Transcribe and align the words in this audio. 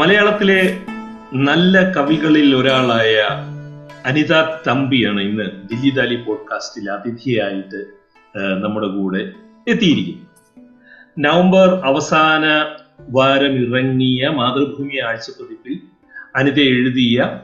മലയാളത്തിലെ 0.00 0.78
നല്ല 1.34 1.92
കവികളിൽ 1.92 2.56
ഒരാളായ 2.56 3.16
അനിത 4.04 4.32
തമ്പിയാണ് 4.68 5.20
ഇന്ന് 5.20 5.68
ദില്ലി 5.68 5.90
ദാലി 5.90 6.14
പോഡ്കാസ്റ്റിൽ 6.14 6.90
അതിഥിയായിട്ട് 6.90 7.80
നമ്മുടെ 8.62 8.86
കൂടെ 8.86 9.32
എത്തിയിരിക്കുന്നത്. 9.68 10.26
നവംബർ 11.18 11.68
അവസാന 11.84 12.44
വാരം 13.10 13.54
ഇറങ്ങിയ 13.54 14.28
മാതൃഭൂമി 14.28 14.98
ആഴ്ചപ്പതിപ്പിൽ 14.98 15.78
അനിത 16.36 16.60
എഴുതിയ 16.60 17.40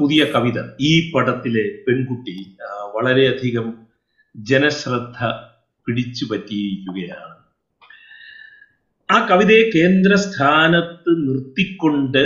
പുതിയ 0.00 0.24
കവിത 0.24 0.62
ഈ 0.80 1.12
പടത്തിലെ 1.12 1.68
പെൺകുട്ടി 1.88 2.56
വളരെയധികം 2.94 3.74
ജനശ്രദ്ധ 4.36 5.24
പിടിച്ചു 5.86 6.26
പറ്റിയിരിക്കുകയാണ് 6.30 7.39
ആ 9.10 9.16
കവിതയെ 9.30 9.62
കേന്ദ്രസ്ഥാനത്ത് 9.74 11.10
നിർത്തിക്കൊണ്ട് 11.26 12.24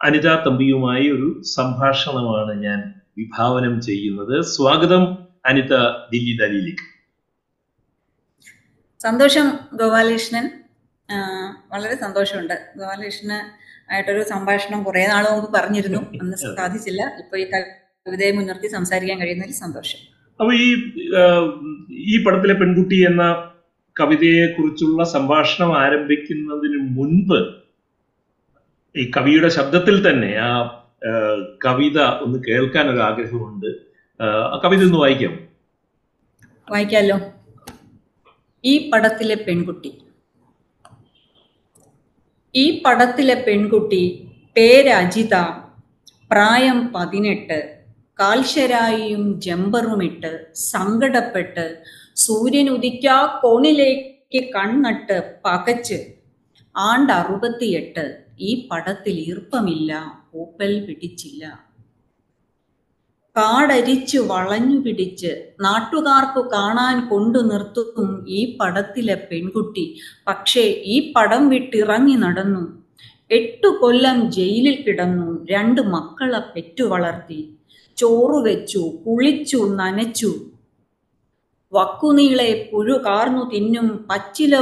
അനിത 0.00 0.28
തമ്പിയുമായി 0.34 1.06
ഒരു 1.10 1.28
സംഭാഷണമാണ് 1.54 2.62
ഞാൻ 2.62 2.80
വിഭാവനം 3.18 3.80
ചെയ്യുന്നത്. 3.80 4.42
സ്വാഗതം 4.42 5.04
അനിത 5.46 5.74
ദില്ലി 6.12 6.34
ദലിയിലേക്ക് 6.36 6.86
സന്തോഷം 9.00 9.46
ഗോപാലകൃഷ്ണൻ. 9.72 10.46
വളരെ 11.72 11.96
സന്തോഷമുണ്ട്. 11.96 12.54
ഗോപാലകൃഷ്ണന് 12.78 13.38
ആയിട്ടൊരു 13.92 14.22
സംഭാഷണം 14.22 14.82
കുറെ 14.82 15.06
നാൾ 15.06 15.24
മുമ്പ് 15.30 15.50
പറഞ്ഞിരുന്നു. 15.52 16.00
അന്ന് 16.22 16.36
സാധിച്ചില്ല. 16.60 17.02
ഇപ്പൊ 17.18 17.36
ഈ 17.38 17.44
കവിതയെ 18.06 18.32
മുൻനിർത്തി 18.32 18.68
സംസാരിക്കാൻ 18.68 19.18
കഴിയുന്നതിൽ 19.20 19.52
സന്തോഷം. 19.52 20.00
അപ്പൊ 20.40 20.52
ഈ 20.54 20.68
ഈ 22.06 22.24
പടത്തിലെ 22.24 22.54
പെൺകുട്ടി 22.54 22.98
എന്ന 23.06 23.22
കവിതയെ 23.96 24.46
കുറിച്ചുള്ള 24.46 25.04
സംഭാഷണം 25.04 25.78
ആരംഭിക്കുന്നതിന് 25.78 26.78
മുൻപ് 26.96 27.38
ഈ 28.94 29.10
കവിയുടെ 29.16 29.48
ശബ്ദത്തിൽ 29.48 30.08
തന്നെ 30.08 30.36
ആ 30.38 30.50
കവിത 31.64 32.00
ഒന്ന് 32.00 32.38
കേൾക്കാൻ 32.48 32.90
ഒരു 32.90 32.98
ആഗ്രഹമുണ്ട് 32.98 33.66
ആ, 34.20 34.26
കവിത 34.64 34.82
ഒന്ന് 34.82 34.98
വായിക്കാം. 34.98 35.32
വായിക്കാലോ. 36.68 37.16
ഈ 38.64 38.90
പടത്തിലെ 38.90 39.34
പെൺകുട്ടി. 39.34 39.90
ഈ 42.54 42.82
പടത്തിലെ 42.84 43.34
പെൺകുട്ടി 43.46 44.02
പേര് 44.56 44.88
അജിത 44.88 45.34
പ്രായം 46.30 46.92
പതിനെട്ട് 46.94 47.58
കാൽശരായിയും 48.18 49.40
ജമ്പറുമിട്ട് 49.40 50.30
സങ്കടപ്പെട്ട് 50.54 51.66
സൂര്യൻ 52.16 52.70
ഉദിക്കാ 52.70 53.40
കോണിലേക്ക് 53.42 54.40
കണ്ണട്ട് 54.54 55.16
പകച്ച്. 55.44 55.98
ആണ്ട് 56.74 57.12
അറുപത്തിയെട്ട് 57.12 58.04
ഈ 58.40 58.68
പടത്തിൽ 58.70 59.16
ഈർപ്പമില്ല 59.20 59.92
പൂപ്പൽ 60.30 60.72
പിടിച്ചില്ല. 60.86 61.44
കാടരിച്ച് 63.36 64.18
വളഞ്ഞു 64.18 64.78
പിടിച്ച് 64.80 65.32
നാട്ടുകാർക്കു 65.60 66.42
കാണാൻ 66.52 67.08
കൊണ്ടു 67.08 67.38
നിർത്തും 67.38 68.24
ഈ 68.28 68.56
പടത്തിലെ 68.60 69.14
പെൺകുട്ടി. 69.14 69.96
പക്ഷേ 70.28 70.64
ഈ 70.94 71.12
പടം 71.16 71.48
വിട്ടിറങ്ങി 71.48 72.14
നടന്നു. 72.14 72.64
എട്ടു 73.30 73.68
കൊല്ലം 73.80 74.30
ജയിലിൽ 74.30 74.76
കിടന്നു 74.82 75.46
രണ്ട് 75.50 75.80
മക്കളെ 75.80 76.38
പെറ്റു 76.38 76.84
വളർത്തി. 76.84 77.40
ചോറു 77.96 78.38
വെച്ചു 78.48 78.82
കുളിച്ചു 79.06 79.56
നനച്ചു. 79.56 80.32
വക്കുനീളെ 81.76 82.68
പുഴു 82.72 82.92
കാർന്നു 82.92 83.50
തിന്നും 83.50 84.06
പച്ചില 84.10 84.60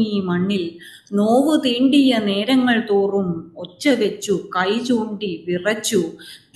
ഈ 0.00 0.20
മണ്ണിൽ. 0.20 0.78
നോവു 1.12 1.62
തീണ്ടിയ 1.66 2.18
നേരങ്ങൾ 2.18 2.86
തോറും 2.90 3.52
ഒച്ച 3.56 3.88
വെച്ചു 3.88 4.48
കൈ 4.56 4.78
ചൂണ്ടി 4.78 5.44
വിറച്ചു 5.46 6.02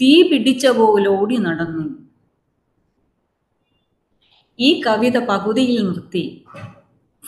തീ 0.00 0.22
പിടിച്ച 0.22 0.66
പോലോടി 0.66 1.37
നടന്നു. 1.37 2.06
ഈ 4.59 4.81
കവിത 4.87 5.19
പകുതിയിൽ 5.19 5.84
നിർത്തി. 5.84 6.44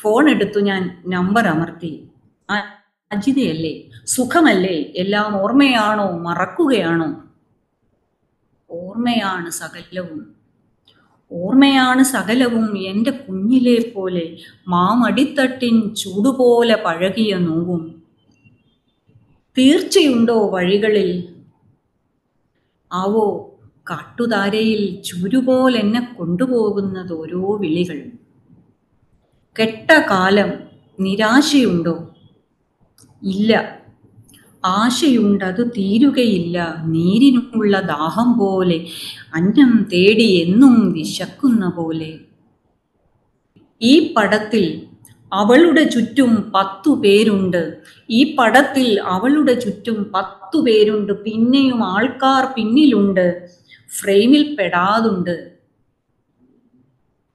ഫോൺ 0.01 0.31
എടുത്തു 0.31 0.61
ഞാൻ 0.61 1.03
നമ്പർ 1.07 1.47
അമർത്തി. 1.47 2.09
"ആ, 2.51 2.59
അജിതയല്ലേ? 3.13 3.83
സുഖമല്ലേ? 4.07 4.93
എല്ലാം 4.97 5.43
ഓർമ്മയാണോ? 5.43 6.19
മറക്കുകയാണോ? 6.19 7.23
ഓർമ്മയാണ് 8.71 9.51
സകലവും. 9.51 10.38
ഓർമ്മയാണ് 11.33 12.03
സകലവും 12.03 12.79
എന്റെ 12.79 13.11
കുഞ്ഞിലെ 13.11 13.93
പോലെ 13.97 14.37
മാമടിത്തട്ടിൻ 14.69 15.95
ചൂടുപോലെ 15.95 16.83
പഴകിയ 16.87 17.35
നോവും. 17.35 18.03
തീർച്ചയുണ്ടോ 19.59 20.49
വഴികളിൽ? 20.49 21.29
ആവോ 22.93 23.51
കാട്ടുതാരയിൽ 23.91 25.03
ചുരുപോലെന്നെ 25.03 26.15
കൊണ്ടുപോകുന്നത് 26.19 27.13
ഓരോ 27.13 27.57
വിളികൾ. 27.57 28.11
കെട്ട 29.61 29.91
കാലം 30.11 30.53
നിരാശയുണ്ടോ? 31.01 32.09
ഇല്ല. 33.23 33.78
ആശയുണ്ടത് 34.65 35.71
തീരുകയില്ല. 35.71 36.83
നീരിനുള്ള 36.87 37.81
ദാഹം 37.81 38.39
പോലെ 38.39 38.87
അന്നം 39.35 39.89
തേടി 39.93 40.23
എന്നും 40.23 40.93
വിശക്കുന്ന 40.93 41.69
പോലെ. 41.69 42.19
ഈ 43.83 44.15
പടത്തിൽ 44.17 44.83
അവളുടെ 45.33 45.85
ചുറ്റും 45.85 46.53
പത്തു 46.55 46.91
പേരുണ്ട്. 46.91 47.79
ഈ 48.11 48.37
പടത്തിൽ 48.37 49.01
അവളുടെ 49.03 49.61
ചുറ്റും 49.61 50.13
പത്തു 50.15 50.59
പേരുണ്ട്. 50.61 51.25
പിന്നെയും 51.25 51.85
ആൾക്കാർ 51.85 52.55
പിന്നിലുണ്ട്. 52.57 53.49
ഫ്രെയിമിൽ 54.01 54.57
പെടാതുണ്ട്. 54.61 55.53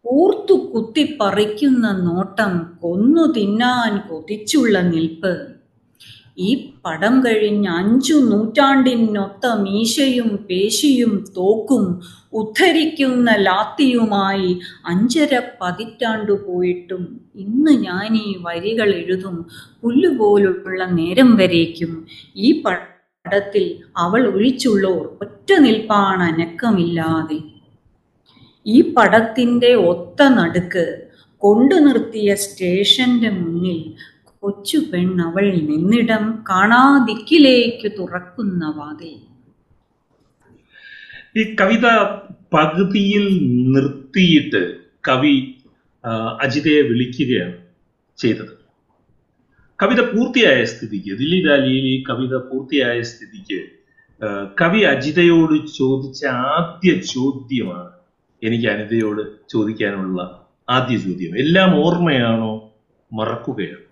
ഊർത്തു 0.07 0.53
കുത്തിപ്പറിക്കുന്ന 0.53 1.91
നോട്ടം 1.91 2.77
കൊന്നു 2.81 3.33
തിന്നാൻ 3.33 4.09
കൊതിച്ചുള്ള 4.09 4.81
നിൽപ്പ്. 4.81 5.62
ഈ 6.37 6.71
പടം 6.85 7.25
കഴിഞ്ഞ് 7.25 7.69
അഞ്ചു 7.69 8.13
നൂറ്റാണ്ടിനൊത്ത 8.13 9.45
മീശയും 9.55 10.29
പേശിയും 10.49 11.25
തോക്കും 11.37 11.83
ഉദ്ധരിക്കുന്ന 12.33 13.35
ലാത്തിയുമായി 13.37 14.59
അഞ്ചര 14.85 15.41
പതിറ്റാണ്ടു 15.61 16.31
പോയിട്ടും 16.31 17.03
ഇന്ന് 17.35 17.71
ഞാൻ 17.71 18.15
ഈ 18.15 18.37
വരികൾ 18.41 18.93
എഴുതും 18.93 19.45
പുല്ലുപോലുള്ള 19.81 20.85
നേരം 20.85 21.35
വരേക്കും. 21.35 22.07
ഈ 22.35 22.61
പടത്തിൽ 22.61 23.65
അവൾ 23.97 24.27
ഒഴിച്ചുള്ളോർ 24.27 25.17
ഒറ്റ 25.21 25.51
നിൽപ്പാണ് 25.59 26.23
അനക്കമില്ലാതെ. 26.23 27.39
ഈ 28.65 28.81
പടത്തിന്റെ 28.81 29.75
ഒത്ത 29.75 30.27
നടുക്ക് 30.27 30.85
കൊണ്ടു 31.37 31.75
നിർത്തിയ 31.75 32.35
സ്റ്റേഷന്റെ 32.35 33.29
മുന്നിൽ 33.29 33.79
കൊച്ചു 34.43 34.79
പെണ്ണവൾ 34.93 35.45
നിന്നിടം 35.67 36.23
കാണാതിക്കിലേക്ക് 36.49 37.89
തുറക്കുന്ന 37.97 38.63
വാതിൽ. 38.77 39.13
ഈ 41.39 41.43
കവിത 41.61 41.85
പകുതിയിൽ 42.55 43.25
നിർത്തിയിട്ട് 43.73 44.61
കവി 45.07 45.35
അജിതയെ 46.41 46.81
വിളിക്കുകയാണ് 46.89 47.55
ചെയ്തത്. 48.17 48.51
കവിത 49.79 50.01
പൂർത്തിയായ 50.11 50.59
സ്ഥിതിക്ക് 50.63 51.13
ദില്ലി 51.21 51.39
ദാലിയിൽ 51.47 51.85
ഈ 51.93 52.03
കവിത 52.09 52.35
പൂർത്തിയായ 52.49 52.97
സ്ഥിതിക്ക് 53.01 53.61
കവി 54.61 54.81
അജിതയോട് 54.93 55.55
ചോദിച്ച 55.77 56.21
ആദ്യ 56.55 56.91
ചോദ്യമാണ് 57.13 57.89
എനിക്ക് 58.43 58.67
അനിതയോട് 58.73 59.23
ചോദിക്കാനുള്ള 59.49 60.19
ആദ്യ 60.69 60.97
ചോദ്യം. 60.97 61.33
എല്ലാം 61.37 61.71
ഓർമ്മയാണോ? 61.85 62.53
മറക്കുകയാണോ. 63.11 63.82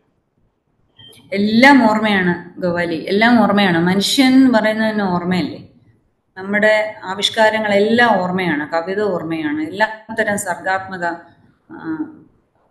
എല്ലാം 1.34 1.90
ഓർമ്മയാണ് 1.90 2.62
ഗവാലി 2.62 2.96
എല്ലാം 2.96 3.44
ഓർമ്മയാണ്. 3.44 3.78
മനുഷ്യൻ 3.78 4.54
പറയുന്നതിന് 4.54 5.04
ഓർമ്മയല്ലേ? 5.04 5.60
നമ്മുടെ 6.38 6.96
ആവിഷ്കാരങ്ങളെല്ലാം 7.04 8.22
ഓർമ്മയാണ് 8.22 8.70
കവിത 8.74 9.02
ഓർമ്മയാണ് 9.02 9.62
എല്ലാ 9.62 9.88
തരം 10.20 10.38
സർഗാത്മക 10.38 11.06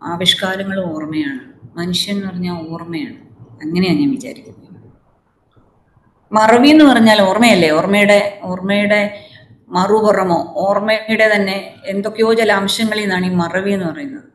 ആവിഷ്കാരങ്ങളും 0.03 0.95
ഓർമ്മയാണ്. 0.95 1.39
മനുഷ്യൻ 1.77 2.15
എന്ന് 2.15 2.27
പറഞ്ഞാൽ 2.27 2.53
ഓർമ്മയാണ്. 2.53 3.19
അങ്ങനെയാണ് 3.63 3.99
ഞാൻ 3.99 4.11
വിചാരിക്കുന്നത്. 4.11 4.57
മറവി 6.31 6.67
എന്ന് 6.67 6.85
പറഞ്ഞാൽ 6.85 7.21
ഓർമ്മയല്ലേ? 7.21 7.69
ഓർമ്മയുടെ 7.69 8.39
ഓർമ്മയുടെ 8.43 9.27
മറുപുറമോ? 9.69 10.53
ഓർമ്മയുടെ 10.55 11.35
തന്നെ 11.35 11.75
എന്തൊക്കെയോ 11.85 12.33
ചില 12.33 12.51
അംശങ്ങളിൽ 12.51 13.01
നിന്നാണ് 13.01 13.25
ഈ 13.25 13.29
മറവി 13.29 13.71
എന്ന് 13.71 13.85
പറയുന്നത്. 13.85 14.27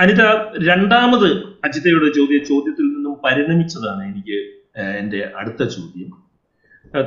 അനിത 0.00 0.22
രണ്ടാമത് 0.68 1.28
അജിതയുടെ 1.64 2.08
ചോദ്യ 2.18 2.38
ചോദ്യത്തിൽ 2.50 2.86
നിന്നും 2.94 3.14
പരിണമിച്ചതാണ് 3.24 4.02
എനിക്ക് 4.10 4.38
എന്റെ 5.00 5.20
അടുത്ത 5.40 5.62
ചോദ്യം. 5.76 6.10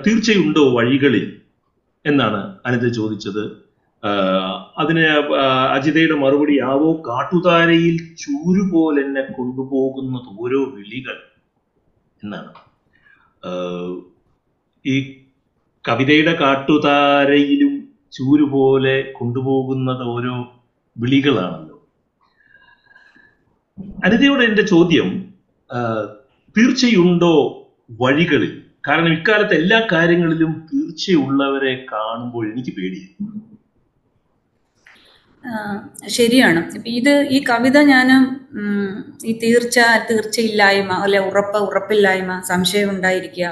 തീർച്ചയുണ്ടോ 0.05 0.63
വഴികളിൽ 0.77 1.25
എന്നാണ് 2.05 2.41
അനിത 2.65 2.85
ചോദിച്ചത്. 2.99 3.43
അതിന് 4.77 5.05
അജിതയുടെ 5.75 6.15
മറുപടി 6.23 6.55
ആവോ 6.71 6.89
കാട്ടുതാരയിൽ 7.07 7.97
ചൂരു 8.23 8.63
പോലെന്നെ 8.73 9.23
കൊണ്ടുപോകുന്ന 9.37 10.15
ഓരോ 10.43 10.61
വിളികൾ 10.75 11.17
എന്നാണ്. 12.23 12.51
ഈ 14.85 14.95
കവിതയുടെ 15.85 16.33
കാട്ടുതാരയിലും 16.41 17.73
ചൂരു 18.17 18.45
പോലെ 18.53 18.95
കൊണ്ടുപോകുന്നത് 19.19 20.03
ഓരോ 20.15 20.35
വിളികളാണല്ലോ. 20.95 21.72
അനിതയോട് 23.77 24.43
എന്റെ 24.43 24.63
ചോദ്യം 24.63 25.09
തീർച്ചയുണ്ടോ 26.55 27.33
വഴികളിൽ? 28.01 28.51
കാരണം 28.87 29.11
ഇക്കാലത്ത് 29.13 29.55
എല്ലാ 29.55 29.79
കാര്യങ്ങളിലും 29.93 30.51
തീർച്ചയുള്ളവരെ 30.69 31.73
കാണുമ്പോൾ 31.91 32.43
എനിക്ക് 32.51 32.71
പേടിയായി 32.77 33.09
ശരിയാണ്. 36.09 36.59
ഇത് 36.99 37.13
ഈ 37.29 37.37
കവിത 37.49 37.77
ഞാൻ 37.83 38.09
ഈ 39.25 39.31
തീർച്ച 39.43 39.79
തീർച്ചയില്ലായ്മ 40.09 40.93
അല്ലെ 41.05 41.19
ഉറപ്പ് 41.19 41.59
ഉറപ്പില്ലായ്മ 41.59 42.33
സംശയം 42.41 42.89
ഉണ്ടായിരിക്കുക 42.89 43.49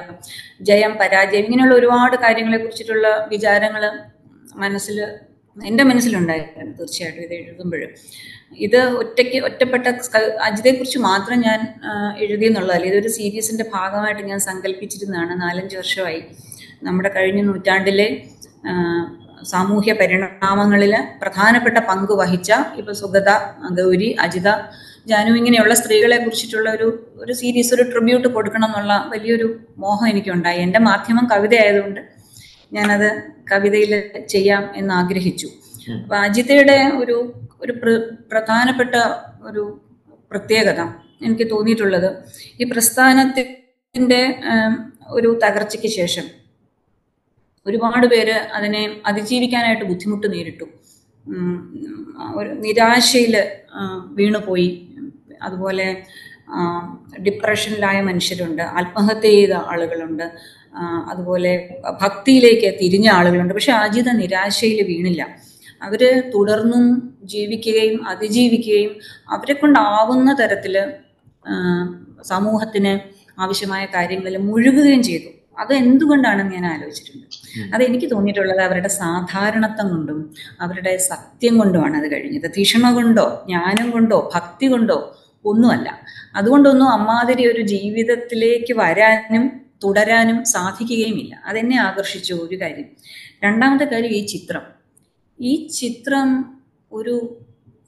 ജയം 0.61 0.93
പരാജയം 1.01 1.45
ഇങ്ങനെയുള്ള 1.45 1.75
ഒരുപാട് 1.75 2.15
കാര്യങ്ങളെ 2.15 2.57
കുറിച്ചിട്ടുള്ള 2.57 3.07
വിചാരങ്ങൾ 3.29 3.85
മനസ്സിൽ 4.55 4.99
എന്റെ 5.57 5.83
മനസ്സിലുണ്ടായിരുന്നു 5.83 6.73
തീർച്ചയായിട്ടും 6.79 7.23
ഇത് 7.23 7.35
എഴുതുമ്പോൾ 7.39 7.83
ഇത് 8.59 8.79
ഒറ്റയ്ക്ക് 9.01 9.37
ഒറ്റപ്പെട്ട 9.45 9.87
അജിതയെക്കുറിച്ച് 10.41 10.99
മാത്രം 10.99 11.39
ഞാൻ 11.39 11.59
എഴുതി 12.17 12.45
എന്നുള്ളതല്ല 12.45 12.85
ഇതൊരു 12.85 13.07
സീരീസിന്റെ 13.07 13.65
ഭാഗമായിട്ട് 13.73 14.21
ഞാൻ 14.21 14.39
സങ്കല്പിച്ചിരുന്നതാണ്. 14.39 15.41
നാലഞ്ച് 15.41 15.77
വർഷമായി. 15.77 16.21
നമ്മുടെ 16.83 17.09
കഴിഞ്ഞ 17.15 17.41
നൂറ്റാണ്ടിലെ 17.41 18.07
സാമൂഹ്യ 19.43 19.93
പരിണാമങ്ങളിൽ 19.93 20.95
പ്രധാനപ്പെട്ട 21.21 21.77
പങ്ക് 21.77 22.11
വഹിച്ച 22.11 22.51
ഇപ്പൊ 22.77 22.93
സുഗത 22.93 23.29
ഗൗരി 23.71 24.09
അജിത 24.19 24.49
ജാനു 25.07 25.31
ഇങ്ങനെയുള്ള 25.35 25.73
സ്ത്രീകളെ 25.73 26.17
കുറിച്ചിട്ടുള്ള 26.17 26.69
ഒരു 26.69 26.87
ഒരു 27.15 27.33
സീരീസ് 27.33 27.73
ഒരു 27.75 27.83
ട്രിബ്യൂട്ട് 27.83 28.27
കൊടുക്കണം 28.27 28.65
എന്നുള്ള 28.65 29.09
വലിയൊരു 29.11 29.59
മോഹം 29.77 30.07
എനിക്കുണ്ടായി. 30.07 30.57
എന്റെ 30.57 30.79
മാധ്യമം 30.79 31.25
കവിത 31.31 31.55
ആയതുകൊണ്ട് 31.55 32.01
ഞാനത് 32.73 33.09
കവിതയിൽ 33.51 33.93
ചെയ്യാം 34.27 34.69
എന്ന് 34.75 34.93
ആഗ്രഹിച്ചു 34.93 35.47
അപ്പൊ 36.01 36.15
അജിതയുടെ 36.15 36.91
ഒരു 36.97 37.33
ഒരു 37.61 37.71
പ്ര- 37.71 38.29
പ്രധാനപ്പെട്ട 38.31 38.95
ഒരു 39.43 39.81
പ്രത്യേകത 40.31 40.81
എനിക്ക് 41.25 41.49
തോന്നിയിട്ടുള്ളത്. 41.51 42.23
ഈ 42.61 42.63
പ്രസ്ഥാനത്തിന്റെ 42.63 44.39
ഒരു 45.07 45.39
തകർച്ചയ്ക്ക് 45.43 45.87
ശേഷം 45.87 46.23
ഒരുപാട് 47.65 48.07
പേര് 48.07 48.31
അതിനെ 48.31 49.01
അതിജീവിക്കാനായിട്ട് 49.05 49.85
ബുദ്ധിമുട്ട് 49.85 50.33
നേരിട്ടു. 50.33 50.63
ഒരു 52.35 52.49
നിരാശയിൽ 52.49 53.49
വീണുപോയി. 54.05 54.87
അതുപോലെ 55.41 56.03
ഡിപ്രഷനിലായ 57.21 58.01
മനുഷ്യരുണ്ട്. 58.01 58.61
ആത്മഹത്യ 58.61 59.21
ചെയ്ത 59.21 59.53
ആളുകളുണ്ട്. 59.53 60.31
അതുപോലെ 61.11 61.81
ഭക്തിയിലേക്ക് 62.01 62.79
തിരിഞ്ഞ 62.81 63.09
ആളുകളുണ്ട്. 63.09 63.53
പക്ഷെ 63.53 63.71
അജിത 63.71 64.09
നിരാശയിൽ 64.09 64.83
വീണില്ല. 64.83 65.50
അവർ 65.81 66.31
തുടർന്നും 66.35 66.85
ജീവിക്കുകയും 67.23 68.07
അതിജീവിക്കുകയും 68.07 68.95
അവരെ 69.29 69.53
കൊണ്ടാവുന്ന 69.53 70.33
തരത്തിൽ 70.33 70.75
സമൂഹത്തിന് 72.23 72.99
ആവശ്യമായ 73.41 73.85
കാര്യങ്ങളിൽ 73.85 74.37
മുഴുകുകയും 74.37 75.03
ചെയ്തു. 75.03 75.29
അത് 75.59 75.73
എന്തുകൊണ്ടാണെന്ന് 75.73 76.53
ഞാൻ 76.55 76.65
ആലോചിച്ചിട്ടുണ്ട്. 76.65 77.27
അത് 77.75 77.83
എനിക്ക് 77.83 78.11
തോന്നിയിട്ടുള്ളത് 78.11 78.61
അവരുടെ 78.61 78.87
സാധാരണത്വം 78.87 79.89
കൊണ്ടും 79.89 80.35
അവരുടെ 80.61 80.97
സത്യം 80.97 81.57
കൊണ്ടുമാണ് 81.57 81.97
അത് 81.97 82.11
കഴിഞ്ഞത്. 82.13 82.51
തീക്ഷണ 82.57 82.93
കൊണ്ടോ 82.93 83.43
ജ്ഞാനം 83.45 83.91
കൊണ്ടോ 83.91 84.31
ഭക്തി 84.35 84.67
കൊണ്ടോ 84.67 85.17
ഒന്നുമല്ല. 85.45 86.01
അതുകൊണ്ടൊന്നും 86.35 86.89
അമ്മാതിരി 86.89 87.45
ഒരു 87.47 87.61
ജീവിതത്തിലേക്ക് 87.61 88.73
വരാനും 88.73 89.61
തുടരാനും 89.83 90.43
സാധിക്കുകയുമില്ല. 90.45 91.41
അതെന്നെ 91.45 91.77
ആകർഷിച്ചു 91.77 92.33
ഒരു 92.33 92.55
കാര്യം. 92.61 92.89
രണ്ടാമത്തെ 93.43 93.83
കാര്യം 93.83 94.11
ഈ 94.11 94.25
ചിത്രം. 94.25 94.80
ഈ 95.41 95.51
ചിത്രം 95.79 96.29
ഒരു 96.91 97.15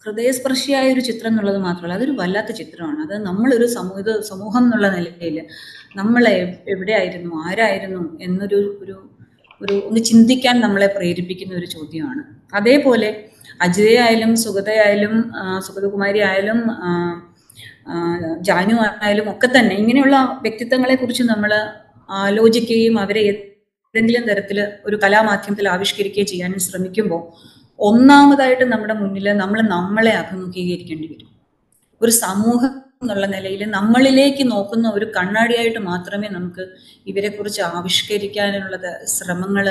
ഹൃദയസ്പർശിയായ 0.06 0.86
ഒരു 0.94 1.02
ചിത്രം 1.02 1.30
എന്നുള്ളത് 1.32 1.58
മാത്രമല്ല 1.58 1.96
അതൊരു 1.98 2.12
വല്ലാത്ത 2.12 2.52
ചിത്രമാണ്. 2.52 2.98
അത് 3.06 3.16
നമ്മളൊരു 3.26 3.66
സമൂഹ 3.76 4.00
സമൂഹം 4.32 4.64
എന്നുള്ള 4.64 4.88
നിലയിൽ 4.96 5.38
നമ്മളെ 5.96 6.36
എവിടെയായിരുന്നു 6.68 7.32
ആരായിരുന്നു 7.46 8.04
എന്നൊരു 8.20 8.60
ഒരു 8.84 8.96
ഒരു 9.62 9.76
ഒന്ന് 9.88 10.02
ചിന്തിക്കാൻ 10.02 10.56
നമ്മളെ 10.60 10.88
പ്രേരിപ്പിക്കുന്ന 10.88 11.54
ഒരു 11.56 11.66
ചോദ്യമാണ്. 11.66 12.24
അതേപോലെ 12.54 13.10
അജിതയായാലും 13.62 14.32
സുഗതയായാലും 14.36 15.14
സുഗതകുമാരി 15.68 16.20
ആയാലും 16.20 16.60
ജാനു 18.50 18.76
ആയാലും 19.04 19.28
ഒക്കെ 19.32 19.48
തന്നെ 19.48 19.76
ഇങ്ങനെയുള്ള 19.76 20.18
വ്യക്തിത്വങ്ങളെ 20.42 20.96
കുറിച്ച് 20.96 21.24
നമ്മൾ 21.24 21.52
ആലോചിക്കുകയും 22.10 22.96
അവരെ 23.00 23.26
ഏതെങ്കിലും 23.94 24.24
തരത്തിൽ 24.28 24.58
ഒരു 24.86 24.96
കലാമാധ്യമത്തിൽ 25.02 25.66
ആവിഷ്കരിക്കുകയും 25.74 26.28
ചെയ്യാനും 26.30 26.62
ശ്രമിക്കുമ്പോൾ 26.66 27.20
ഒന്നാമതായിട്ട് 27.80 28.66
നമ്മുടെ 28.72 28.96
മുന്നിൽ 29.02 29.28
നമ്മൾ 29.42 29.60
നമ്മളെ 29.74 30.14
അഭിമുഖീകരിക്കേണ്ടി 30.22 31.08
വരും. 31.12 31.30
ഒരു 32.02 32.12
സമൂഹം 32.26 32.74
എന്നുള്ള 33.02 33.26
നിലയിൽ 33.34 33.62
നമ്മളിലേക്ക് 33.76 34.44
നോക്കുന്ന 34.52 34.88
ഒരു 34.98 35.06
കണ്ണാടിയായിട്ട് 35.16 35.82
മാത്രമേ 35.90 36.28
നമുക്ക് 36.38 36.64
ഇവരെക്കുറിച്ച് 37.12 37.62
ആവിഷ്കരിക്കാനുള്ളത് 37.70 38.90
ശ്രമങ്ങൾ 39.16 39.68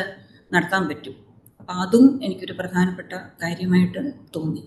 നടത്താൻ 0.55 0.85
പറ്റൂ. 0.91 1.13
അപ്പം 1.61 1.75
അതും 1.85 2.07
എനിക്കൊരു 2.25 2.55
പ്രധാനപ്പെട്ട 2.61 3.13
കാര്യമായിട്ട് 3.43 4.01
തോന്നി. 4.37 4.63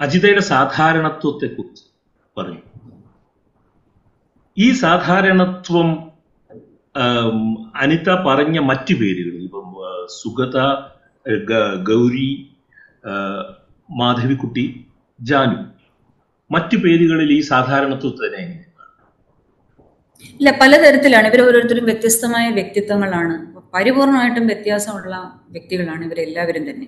അജിതയുടെ 0.00 0.44
സാധാരണത്വത്തെ 0.52 1.46
കുറിച്ച് 1.56 1.84
പറഞ്ഞു 2.36 2.62
ഈ 4.58 4.68
സാധാരണത്വം 4.84 5.88
അനിത 7.82 8.08
പറഞ്ഞ 8.26 8.58
മറ്റു 8.70 8.94
പേരുകൾ 9.00 9.34
ഇപ്പം 9.46 9.66
സുഗത 10.18 10.58
ഗൗരി 11.90 12.30
മാധവിക്കുട്ടി 13.88 14.64
ജാനു 15.18 15.58
മറ്റു 16.50 16.76
പേരുകളിൽ 16.76 17.30
ഈ 17.38 17.40
സാധാരണത്വത്തെ 17.52 18.26
എങ്ങനെ 18.42 18.64
ഇല്ല 20.40 20.50
പലതരത്തിലാണ്. 20.60 21.26
ഇവർ 21.30 21.40
ഓരോരുത്തരും 21.46 21.84
വ്യത്യസ്തമായ 21.84 22.46
വ്യക്തിത്വങ്ങളാണ്. 22.58 23.34
പരിപൂർണമായിട്ടും 23.74 24.44
വ്യത്യാസമുള്ള 24.46 25.14
വ്യക്തികളാണ് 25.54 26.02
ഇവരെല്ലാവരും 26.08 26.64
തന്നെ. 26.68 26.86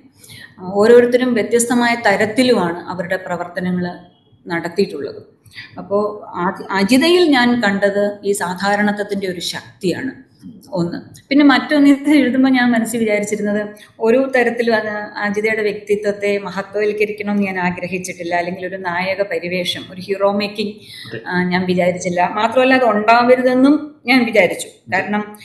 ഓരോരുത്തരും 0.81 1.31
വ്യത്യസ്തമായ 1.39 1.93
തരത്തിലുമാണ് 2.07 2.81
അവരുടെ 2.93 3.19
പ്രവർത്തനങ്ങൾ 3.27 3.87
നടത്തിയിട്ടുള്ളത്. 4.47 5.21
അപ്പോൾ 5.78 6.02
അജിതയിൽ 6.71 7.30
ഞാൻ 7.30 7.62
കണ്ടത് 7.62 8.21
ഈ 8.25 8.33
സാധാരണത്വത്തിന്റെ 8.33 9.26
ഒരു 9.28 9.40
ശക്തിയാണ്. 9.40 10.12
ഒന്ന്. 10.73 10.99
പിന്നെ 11.28 11.45
മറ്റൊന്ന് 11.45 12.11
എഴുതുമ്പോൾ 12.11 12.49
ഞാൻ 12.49 12.71
മനസ്സിൽ 12.71 12.99
വിചാരിച്ചിരുന്നത് 12.99 13.69
ഒരു 14.00 14.33
തരത്തിലും 14.37 14.75
അത് 14.75 14.88
അജിതയുടെ 15.16 15.62
വ്യക്തിത്വത്തെ 15.62 16.38
മഹത്വവൽക്കരിക്കണം 16.38 17.33
എന്ന് 17.33 17.47
ഞാൻ 17.47 17.59
ആഗ്രഹിച്ചിട്ടില്ല. 17.61 18.35
അല്ലെങ്കിൽ 18.35 18.66
ഒരു 18.66 18.76
നായക 18.76 19.23
പരിവേഷം 19.23 19.83
ഒരു 19.92 20.00
ഹീറോ 20.00 20.33
മേക്കിംഗ് 20.33 20.75
ഞാൻ 21.45 21.64
വിചാരിച്ചില്ല. 21.64 22.30
മാത്രമല്ല 22.33 22.75
അത് 22.75 22.85
ഉണ്ടാവരുതെന്നും 22.85 24.02
ഞാൻ 24.07 24.25
വിചാരിച്ചു. 24.25 24.69
കാരണം 24.92 25.38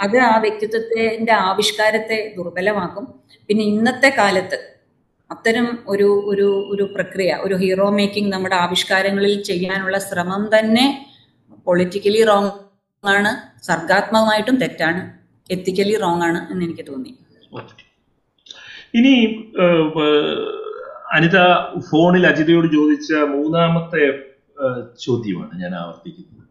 അത് 0.00 0.18
ആ 0.18 0.38
വ്യക്തിത്വത്തിന്റെ 0.38 1.32
ആവിഷ്കാരത്തെ 1.32 2.34
ദുർബലമാക്കും. 2.36 3.06
പിന്നെ 3.48 3.64
ഇന്നത്തെ 3.64 4.08
കാലത്ത് 4.18 4.79
അത്തരം 5.30 5.66
ഒരു 5.92 6.08
ഒരു 6.30 6.48
ഒരു 6.72 6.84
പ്രക്രിയ 6.94 7.30
ഒരു 7.46 7.54
ഹീറോ 7.62 7.86
മേക്കിംഗ് 7.98 8.32
നമ്മുടെ 8.34 8.56
ആവിഷ്കാരങ്ങളിൽ 8.64 9.34
ചെയ്യാനുള്ള 9.50 9.98
ശ്രമം 10.06 10.42
തന്നെ 10.54 10.86
പൊളിറ്റിക്കലി 11.66 12.22
റോങ് 12.30 12.52
ആണ് 13.04 13.30
സർഗാത്മകമായിട്ടും 13.68 14.56
തെറ്റാണ് 14.62 15.02
എത്തിക്കലി 15.50 15.94
റോങ് 16.04 16.24
ആണ് 16.28 16.40
എന്ന് 16.52 16.64
എനിക്ക് 16.66 16.84
തോന്നി. 16.90 17.12
ഇനി 18.98 19.14
അനിത 21.16 21.38
ഫോണിൽ 21.88 22.24
അജിതയോട് 22.30 22.68
ചോദിച്ച 22.76 23.10
മൂന്നാമത്തെ 23.34 24.04
ചോദ്യമാണ് 25.04 25.52
ഞാൻ 25.62 25.72
ആവർത്തിക്കുന്നത്. 25.82 26.44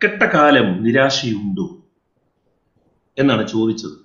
കെട്ടകാലം 0.00 0.68
നിരാശയുണ്ടോ 0.84 1.66
എന്നാണ് 3.16 3.44
ചോദിച്ചത്. 3.54 3.96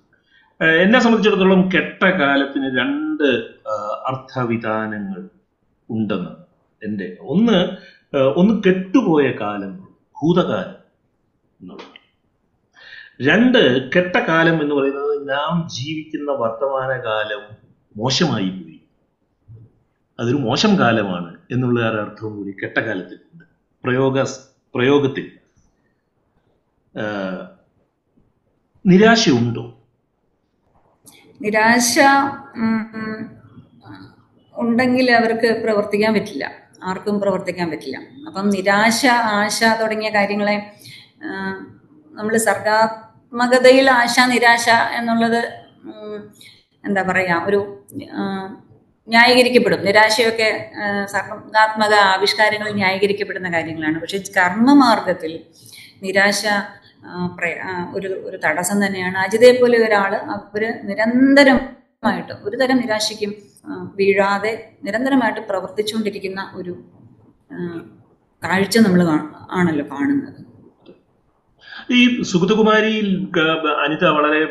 എന്നെ 0.85 0.99
സംബന്ധിച്ചിടത്തോളം 1.03 1.61
കെട്ട 1.73 2.03
കാലത്തിന് 2.21 2.67
രണ്ട് 2.79 3.27
അർത്ഥവിധാനങ്ങൾ 4.07 5.29
ഉണ്ടെന്ന് 5.89 6.33
എന്റെ 6.85 7.17
ഒന്ന് 7.21 7.59
ഒന്ന് 8.17 8.53
കെട്ടുപോയ 8.67 9.31
കാലം 9.31 9.73
ഭൂതകാലം 10.21 10.77
എന്നുള്ളത്. 11.59 11.87
രണ്ട് 13.21 13.91
കെട്ടകാലം 13.91 14.61
എന്ന് 14.61 14.75
പറയുന്നത് 14.75 15.29
നാം 15.29 15.69
ജീവിക്കുന്ന 15.69 16.31
വർത്തമാനകാലം 16.31 17.43
മോശമായി 17.97 18.49
പോയി 18.49 18.79
അതൊരു 20.19 20.35
മോശം 20.35 20.79
കാലമാണ് 20.79 21.37
എന്നുള്ള 21.51 21.85
അർത്ഥവും 22.01 22.37
കൂടി 22.37 22.51
കെട്ട 22.51 22.77
കാലത്തിൽ 22.79 23.19
ഉണ്ട് 23.33 23.45
പ്രയോഗ 23.83 24.23
പ്രയോഗത്തിൽ. 24.75 25.31
നിരാശ 26.95 27.49
നിരാശയുണ്ടോ? 28.85 29.63
നിരാശ 31.41 31.99
ഉണ്ടെങ്കിൽ 34.63 35.07
അവർക്ക് 35.19 35.49
പ്രവർത്തിക്കാൻ 35.63 36.11
പറ്റില്ല. 36.17 36.45
ആർക്കും 36.89 37.15
പ്രവർത്തിക്കാൻ 37.21 37.67
പറ്റില്ല. 37.71 37.97
അപ്പം 38.27 38.45
നിരാശ 38.55 39.01
ആശ 39.39 39.59
തുടങ്ങിയ 39.81 40.09
കാര്യങ്ങളെ 40.09 40.55
നമ്മൾ 42.17 42.33
സർഗാത്മകതയിൽ 42.47 43.87
ആശ 43.99 44.15
നിരാശ 44.33 44.69
എന്നുള്ളത് 44.99 45.41
എന്താ 46.85 47.01
പറയാ 47.09 47.35
ഒരു 47.49 47.59
ന്യായീകരിക്കപ്പെടും. 49.07 49.79
നിരാശയൊക്കെ 49.87 50.49
സർഗാത്മക 51.13 51.93
ആവിഷ്കാരങ്ങളിൽ 52.13 52.75
ന്യായീകരിക്കപ്പെടുന്ന 52.75 53.49
കാര്യങ്ങളാണ്. 53.53 53.97
പക്ഷെ 53.99 54.19
കർമ്മമാർഗത്തിൽ 54.37 55.33
നിരാശ 56.03 56.41
ഒരു 57.97 58.09
ഒരു 58.27 58.37
തടസ്സം 58.45 58.77
തന്നെയാണ്. 58.85 59.17
അജിതയെ 59.17 59.53
പോലെ 59.53 59.77
ഒരാൾ 59.85 60.11
അവർ 60.35 60.63
നിരന്തരമായിട്ട് 60.89 62.33
ഒരു 62.47 62.55
തരം 62.57 62.77
നിരാശയ്ക്കും 62.81 63.31
വീഴാതെ 63.97 64.51
നിരന്തരമായിട്ട് 64.85 65.41
പ്രവർത്തിച്ചുകൊണ്ടിരിക്കുന്ന 65.49 66.41
ഒരു 66.53 66.73
കാഴ്ച 68.41 68.77
നമ്മൾ 68.77 69.01
ആണല്ലോ 69.51 69.85
കാണുന്നത്. 69.91 70.39
ഈ 71.97 71.99
സുഗതകുമാരിയിൽ 72.31 73.07
അനിത 73.83 74.03
വളരെ 74.17 74.41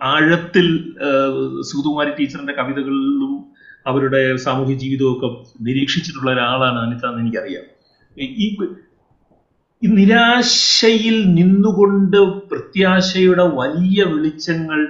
ആഴത്തിൽ 0.00 0.66
സുഗതകുമാരി 1.68 2.10
ടീച്ചറിന്റെ 2.18 2.54
കവിതകളിലും 2.58 3.32
അവരുടെ 3.86 4.20
സാമൂഹ്യ 4.36 4.74
ജീവിതവും 4.74 5.12
ഒക്കെ 5.14 5.28
നിരീക്ഷിച്ചിട്ടുള്ള 5.66 6.30
ഒരാളാണ് 6.32 6.78
അനിത 6.78 7.04
എന്ന് 7.06 7.22
എനിക്കറിയാം. 7.22 7.64
ഈ 9.82 9.88
നിരാശയിൽ 9.98 11.16
നിന്നുകൊണ്ട് 11.38 12.20
പ്രത്യാശയുടെ 12.50 13.44
വലിയ 13.60 14.02
വെളിച്ചങ്ങൾ 14.12 14.80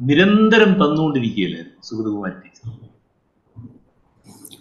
നിരന്തരം 0.00 0.70
തന്നുകൊണ്ടിരിക്കുകയല്ലായിരുന്നു 0.72 1.82
സുഗതകുമാരി 1.82 2.36
ടീച്ചർ 2.40 2.89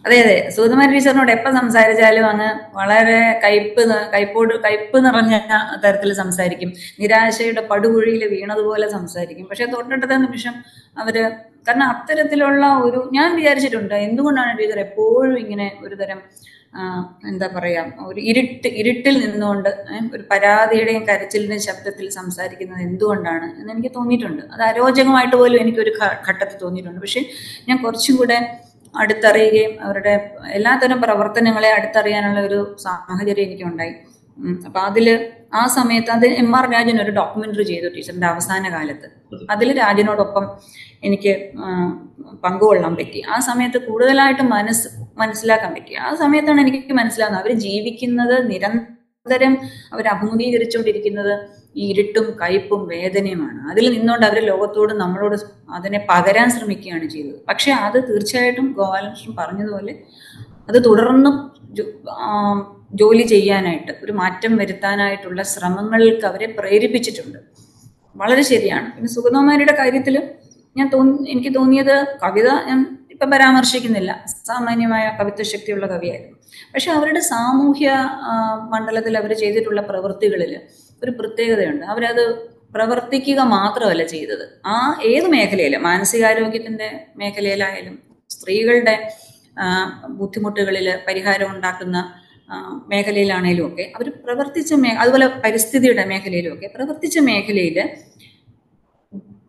അതെ 0.06 0.18
അതെ. 0.24 0.36
സുഗതകുമാരി 0.56 0.91
ടീച്ചറിനോട് 0.94 1.32
എപ്പോ 1.36 1.50
സംസാരിച്ചാലും 1.51 2.25
അങ്ങ് 2.29 2.50
വളരെ 2.77 3.18
കയ്പ് 3.44 3.82
കയ്പോട് 4.13 4.53
കയ്പ് 4.65 4.98
നിറഞ്ഞ 5.06 5.36
തരത്തിൽ 5.84 6.12
സംസാരിക്കും. 6.22 6.70
നിരാശയുടെ 7.01 7.63
പടുകുഴിയിൽ 7.72 8.24
വീണതുപോലെ 8.36 8.88
സംസാരിക്കും. 8.98 9.48
പക്ഷെ 9.50 9.65
തൊട്ടടുത്ത 9.75 10.13
നിമിഷം 10.25 10.56
അവർ 10.98 11.18
കാരണം 11.68 11.88
അത്തരത്തിലുള്ള 11.94 12.65
ഒരു 12.86 13.00
ഞാൻ 13.18 13.29
വിചാരിച്ചിട്ടുണ്ട് 13.39 13.96
എന്തുകൊണ്ടാണ് 14.08 14.53
ടീച്ചർ 14.60 14.79
എപ്പോഴും 14.88 15.36
ഇങ്ങനെ 15.39 15.68
ഒരു 15.86 15.96
തരം 15.96 16.22
എന്താ 17.29 17.48
പറയാ 17.56 17.84
ഒരു 18.10 18.20
ഇരുട്ട് 18.32 18.70
ഇരുട്ടിൽ 18.82 19.15
നിന്നുകൊണ്ട് 19.25 19.70
ഒരു 20.15 20.24
പരാതിയുടെയും 20.32 21.03
കരച്ചിലിന്റെയും 21.08 21.63
ശബ്ദത്തിൽ 21.68 22.06
സംസാരിക്കുന്നത് 22.10 22.82
എന്തുകൊണ്ടാണ് 22.82 23.48
എന്ന് 23.60 23.72
എനിക്ക് 23.74 23.91
തോന്നിയിട്ടുണ്ട്. 23.96 24.44
അത് 24.53 24.63
അരോചകമായിട്ട് 24.70 25.36
പോലും 25.36 25.58
എനിക്കൊരു 25.62 25.94
ഘട്ടത്തിൽ 26.29 26.58
തോന്നിയിട്ടുണ്ട്. 26.63 27.00
പക്ഷെ 27.00 27.24
ഞാൻ 27.70 27.77
കുറച്ചും 27.86 28.18
കൂടെ 28.18 28.38
അടുത്തറിയുകയും 28.93 29.84
അവരുടെ 29.84 30.13
എല്ലാത്തരം 30.58 31.01
പ്രവർത്തനങ്ങളെ 31.01 31.69
അടുത്തറിയാനുള്ള 31.72 32.39
ഒരു 32.39 32.75
സാഹചര്യം 32.79 33.46
എനിക്കുണ്ടായി. 33.46 33.93
അപ്പൊ 34.65 34.79
അതിൽ 34.79 35.08
ആ 35.53 35.67
സമയത്ത് 35.67 36.12
അത് 36.12 36.25
എം 36.25 36.55
ആർ 36.58 36.65
രാജൻ 36.74 37.01
ഒരു 37.01 37.12
ഡോക്യുമെന്ററി 37.12 37.63
ചെയ്തു 37.63 37.88
ടീച്ചറിന്റെ 37.96 38.27
അവസാന 38.27 38.69
കാലത്ത്. 38.75 39.08
അതിൽ 39.50 39.69
രാജനോടൊപ്പം 39.79 40.46
എനിക്ക് 41.03 41.34
പങ്കുകൊള്ളാൻ 42.46 42.96
പറ്റി. 42.96 43.19
ആ 43.34 43.39
സമയത്ത് 43.39 43.79
കൂടുതലായിട്ട് 43.88 44.41
മനസ്സ് 44.41 44.89
മനസ്സിലാക്കാൻ 45.17 45.74
പറ്റി. 45.75 45.93
ആ 45.96 46.15
സമയത്താണ് 46.15 46.62
എനിക്ക് 46.62 46.93
മനസ്സിലാകുന്നത് 46.93 47.41
അവർ 47.43 47.53
ജീവിക്കുന്നത് 47.65 48.51
നിരന്തരം 48.51 49.58
അവർ 49.93 50.08
അഭിമുഖീകരിച്ചുകൊണ്ടിരിക്കുന്നത് 50.08 51.34
ഈ 51.79 51.86
ഇരുട്ടും 51.91 52.25
കയ്പും 52.41 52.81
വേദനയുമാണ്. 52.93 53.59
അതിൽ 53.71 53.86
നിന്നുകൊണ്ട് 53.95 54.25
അവർ 54.29 54.39
ലോകത്തോട് 54.51 54.93
നമ്മളോട് 55.03 55.36
അതിനെ 55.77 56.00
പകരാൻ 56.09 56.48
ശ്രമിക്കുകയാണ് 56.55 57.07
ചെയ്തത്. 57.13 57.39
പക്ഷെ 57.50 57.71
അത് 57.86 57.98
തീർച്ചയായിട്ടും 58.09 58.67
ഗോപാലകൃഷ്ണൻ 58.79 59.36
പറഞ്ഞതുപോലെ 59.41 59.95
അത് 60.69 60.77
തുടർന്നും 60.88 61.36
ജോലി 63.01 63.24
ചെയ്യാനായിട്ട് 63.33 63.91
ഒരു 64.03 64.13
മാറ്റം 64.19 64.53
വരുത്താനായിട്ടുള്ള 64.59 65.41
ശ്രമങ്ങൾക്ക് 65.53 66.25
അവരെ 66.29 66.48
പ്രേരിപ്പിച്ചിട്ടുണ്ട്. 66.59 67.39
വളരെ 68.15 68.43
ശരിയാണ്. 68.51 68.88
പിന്നെ 68.95 69.09
സുഗതകുമാരിയുടെ 69.15 69.75
കാര്യത്തിൽ 69.81 70.15
ഞാൻ 70.77 70.88
തോന്നി 70.93 71.17
എനിക്ക് 71.33 71.51
തോന്നിയത് 71.55 71.95
കവിത 72.24 72.50
ഞാൻ 72.69 72.79
ഇപ്പൊ 73.13 73.25
പരാമർശിക്കുന്നില്ല. 73.33 74.12
സാമാന്യമായ 74.50 75.05
കവിത്വ 75.19 75.45
ശക്തിയുള്ള 75.53 75.86
കവിയായിരുന്നു. 75.93 76.36
പക്ഷെ 76.74 76.89
അവരുടെ 76.98 77.21
സാമൂഹ്യ 77.33 77.89
മണ്ഡലത്തിൽ 78.74 79.13
അവർ 79.21 79.31
ചെയ്തിട്ടുള്ള 79.33 79.81
പ്രവൃത്തികളിൽ 79.81 80.53
ഒരു 81.03 81.12
പ്രത്യേകതയുണ്ട്. 81.12 81.86
അവരത് 81.86 82.24
പ്രവർത്തിക്കുക 82.75 83.39
മാത്രമല്ല 83.39 84.03
ചെയ്തത്. 84.03 84.46
ആ 84.65 84.75
ഏത് 85.03 85.27
മേഖലയിൽ 85.27 85.77
മാനസികാരോഗ്യത്തിന്റെ 85.77 86.89
മേഖലയിലായാലും 87.15 87.96
സ്ത്രീകളുടെ 88.29 88.96
ബുദ്ധിമുട്ടുകളിൽ 90.18 90.88
പരിഹാരം 91.08 91.56
ഉണ്ടാക്കുന്ന 91.56 91.98
മേഖലയിലാണേലും 92.88 93.65
ഒക്കെ 93.68 93.91
അവർ 93.96 94.08
പ്രവർത്തിച്ച 94.25 94.74
മേ 94.74 94.91
അതുപോലെ 94.91 95.27
പരിസ്ഥിതിയുടെ 95.44 96.06
മേഖലയിലും 96.06 96.53
ഒക്കെ 96.53 96.68
പ്രവർത്തിച്ച 96.75 97.20
മേഖലയിൽ 97.20 97.77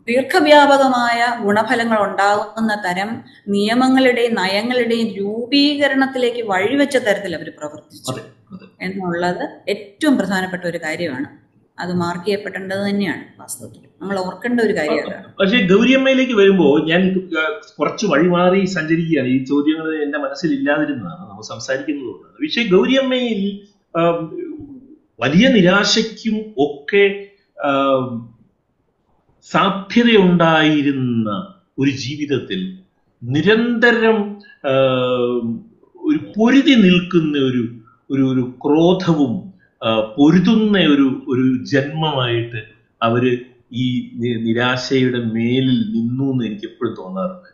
ദീർഘവ്യാപകമായ 0.09 1.21
ഗുണഫലങ്ങൾ 1.45 1.99
ഉണ്ടാകുന്ന 2.03 2.75
തരം 2.87 3.11
നിയമങ്ങളുടെയും 3.49 4.35
നയങ്ങളുടെയും 4.35 5.09
രൂപീകരണത്തിലേക്ക് 5.17 6.43
വഴിവെച്ച 6.43 6.97
തരത്തിൽ 6.97 7.35
അവർ 7.37 7.51
പ്രവർത്തിച്ചു 7.59 8.40
എന്നുള്ളത് 8.83 9.45
ഏറ്റവും 9.69 10.19
പ്രധാനപ്പെട്ട 10.19 10.65
ഒരു 10.65 10.79
കാര്യമാണ്. 10.79 11.29
അത് 11.79 11.93
മാർക്ക് 12.01 12.27
ചെയ്യപ്പെടേണ്ടത് 12.27 12.83
തന്നെയാണ് 12.89 13.25
വാസ്തവത്തിൽ. 13.41 13.83
നമ്മൾ 14.01 14.17
ഓർക്കേണ്ട 14.19 14.61
ഒരു 14.61 14.75
കാര്യമാണ് 14.79 15.29
പക്ഷേ 15.41 15.59
ഗൗരിയമ്മയിലേക്ക് 15.73 16.33
വരുമ്പോൾ 16.33 16.75
ഞാൻ 16.91 17.03
കുറച്ച് 17.79 18.07
വഴിമാറി 18.07 18.65
സഞ്ചരിക്കുകയാണ്. 18.65 19.29
ഈ 19.29 19.39
ചോദ്യങ്ങൾ 19.45 19.87
എന്റെ 20.05 20.19
മനസ്സിൽ 20.19 20.51
ഇല്ലാതിരുന്നതാണ്. 20.59 21.23
നമ്മൾ 21.31 21.43
സംസാരിക്കുന്നതുകൊണ്ടാണ് 21.43 22.35
പക്ഷേ 22.43 22.65
ഗൗരിയമ്മയിൽ 22.75 23.41
വലിയ 25.21 25.49
നിരാശയ്ക്കും 25.49 26.37
ഒക്കെ 26.67 27.05
സാധ്യതയുണ്ടായിരുന്ന 29.51 31.31
ഒരു 31.79 31.91
ജീവിതത്തിൽ 31.91 32.61
നിരന്തരം 33.23 34.19
ഒരു 36.09 36.19
പൊരുതി 36.37 36.75
നിൽക്കുന്ന 36.75 37.39
ഒരു 37.39 37.63
ഒരു 38.11 38.25
ഒരു 38.33 38.45
ക്രോധവും 38.65 39.33
പൊരുതുന്ന 40.17 40.79
ഒരു 40.95 41.07
ഒരു 41.29 41.47
ജന്മമായിട്ട് 41.73 42.61
അവർ 43.01 43.25
ഈ 43.73 43.87
നിരാശയുടെ 44.41 45.21
മേലിൽ 45.35 45.79
നിന്നു 45.95 46.27
എന്ന് 46.33 46.45
എനിക്ക് 46.47 46.67
എപ്പോഴും 46.71 46.95
തോന്നാറുണ്ട് 46.95 47.51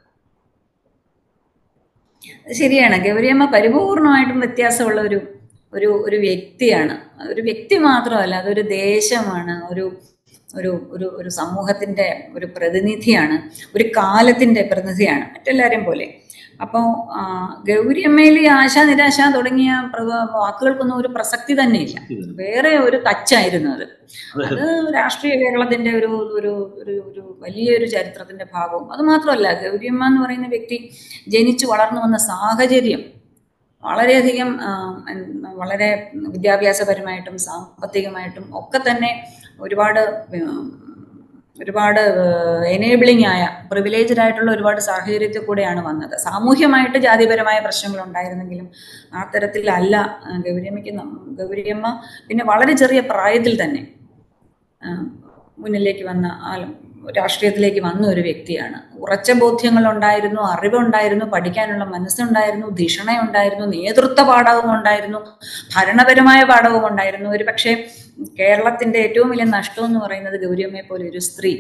ശരിയാണ്. 2.61 2.97
ഗൗരിയമ്മ 3.07 3.45
പരിപൂർണമായിട്ടും 3.53 4.39
വ്യത്യാസമുള്ള 4.41 5.01
ഒരു 5.01 5.19
ഒരു 5.73 5.89
ഒരു 6.07 6.17
വ്യക്തിയാണ്. 6.17 6.95
ഒരു 7.33 7.43
വ്യക്തി 7.43 7.77
മാത്രമല്ല 7.79 8.35
അതൊരു 8.35 8.63
ദേശമാണ് 8.77 9.55
ഒരു 9.71 9.85
ഒരു 10.50 10.73
ഒരു 10.91 11.07
ഒരു 11.17 11.31
സമൂഹത്തിന്റെ 11.31 12.07
ഒരു 12.35 12.47
പ്രതിനിധിയാണ് 12.47 13.37
ഒരു 13.75 13.85
കാലത്തിന്റെ 13.97 14.62
പ്രതിനിധിയാണ് 14.62 15.25
മറ്റെല്ലാവരെയും 15.35 15.85
പോലെ. 15.85 16.07
അപ്പോൾ 16.61 16.85
ഗൗരിയമ്മയിൽ 17.69 18.37
ഈ 18.38 18.47
ആശ 18.53 18.75
നിരാശ 18.88 19.19
തുടങ്ങിയ 19.35 19.71
വാക്കുകൾക്കൊന്നും 20.37 20.97
ഒരു 20.97 21.09
പ്രസക്തി 21.09 21.55
തന്നെ 21.61 21.79
ഇല്ല. 21.79 21.97
വേറെ 22.38 22.73
ഒരു 22.79 22.99
ടച്ചായിരുന്നു 22.99 23.71
അത്. 23.71 23.85
അത്. 24.45 24.62
രാഷ്ട്രീയ 24.95 25.35
കേരളത്തിന്റെ 25.35 25.93
ഒരു 25.93 26.09
ഒരു 26.38 26.53
ഒരു 26.81 26.95
ഒരു 27.09 27.23
വലിയൊരു 27.41 27.87
ചരിത്രത്തിന്റെ 27.87 28.47
ഭാഗവും. 28.55 28.87
അത് 28.93 29.03
മാത്രമല്ല 29.03 29.53
ഗൗരിയമ്മ 29.65 30.07
എന്ന് 30.07 30.23
പറയുന്ന 30.25 30.47
വ്യക്തി 30.47 30.79
ജനിച്ചു 31.29 31.67
വളർന്നു 31.67 32.00
വന്ന 32.00 32.21
സാഹചര്യം 32.26 33.03
വളരെയധികം 33.85 34.49
വളരെ 35.57 35.88
വിദ്യാഭ്യാസപരമായിട്ടും 36.26 37.37
സാമ്പത്തികമായിട്ടും 37.38 38.45
ഒക്കെ 38.61 38.79
തന്നെ 38.87 39.11
ഒരുപാട് 39.59 40.03
ഒരുപാട് 41.59 42.01
എനേബിളിംഗ് 42.69 43.27
ആയ 43.27 43.43
പ്രിവിലേജ്ഡ് 43.71 44.21
ആയിട്ടുള്ള 44.21 44.51
ഒരുപാട് 44.51 44.81
സാഹചര്യത്തിൽ 44.81 45.43
കൂടെയാണ് 45.45 45.81
വന്നത്. 45.81 46.15
സാമൂഹ്യമായിട്ട് 46.19 46.99
ജാതിപരമായ 46.99 47.59
പ്രശ്നങ്ങൾ 47.61 48.01
ഉണ്ടായിരുന്നെങ്കിലും 48.07 48.67
ആ 49.15 49.23
തരത്തിലല്ല 49.35 49.97
ഗൗരിയമ്മയ്ക്ക് 50.47 50.93
ഗൗരിയമ്മ 51.41 51.87
പിന്നെ 52.29 52.45
വളരെ 52.45 52.73
ചെറിയ 52.73 53.01
പ്രായത്തിൽ 53.01 53.55
തന്നെ 53.63 53.83
മുന്നിലേക്ക് 55.59 56.05
വന്ന 56.05 56.27
രാഷ്ട്രീയത്തിലേക്ക് 57.19 57.81
വന്ന 57.81 58.07
ഒരു 58.07 58.21
വ്യക്തിയാണ്. 58.21 58.79
ഉറച്ച 59.03 59.31
ബോധ്യങ്ങൾ 59.43 59.85
ഉണ്ടായിരുന്നു 59.93 60.43
അറിവുണ്ടായിരുന്നു 60.55 61.25
പഠിക്കാനുള്ള 61.25 61.85
മനസ്സുണ്ടായിരുന്നു 61.85 62.69
ധിഷണയുണ്ടായിരുന്നു 62.81 63.67
നേതൃത്വ 63.67 64.23
പാഠവും 64.31 64.69
ഉണ്ടായിരുന്നു 64.75 65.21
ഭരണപരമായ 65.77 66.43
പാഠവും 66.45 66.87
ഉണ്ടായിരുന്നു. 66.91 67.31
ഒരു 67.31 67.45
പക്ഷേ 67.45 67.75
കേരളത്തിന്റെ 68.41 68.99
ഏറ്റവും 68.99 69.31
വലിയ 69.31 69.45
നഷ്ടം 69.45 69.85
എന്ന് 69.85 70.01
പറയുന്നത് 70.01 70.37
ഗൗരിയമ്മയെ 70.45 70.83
പോലെ 70.83 71.07
ഒരു 71.09 71.19
സ്ത്രീ 71.19 71.53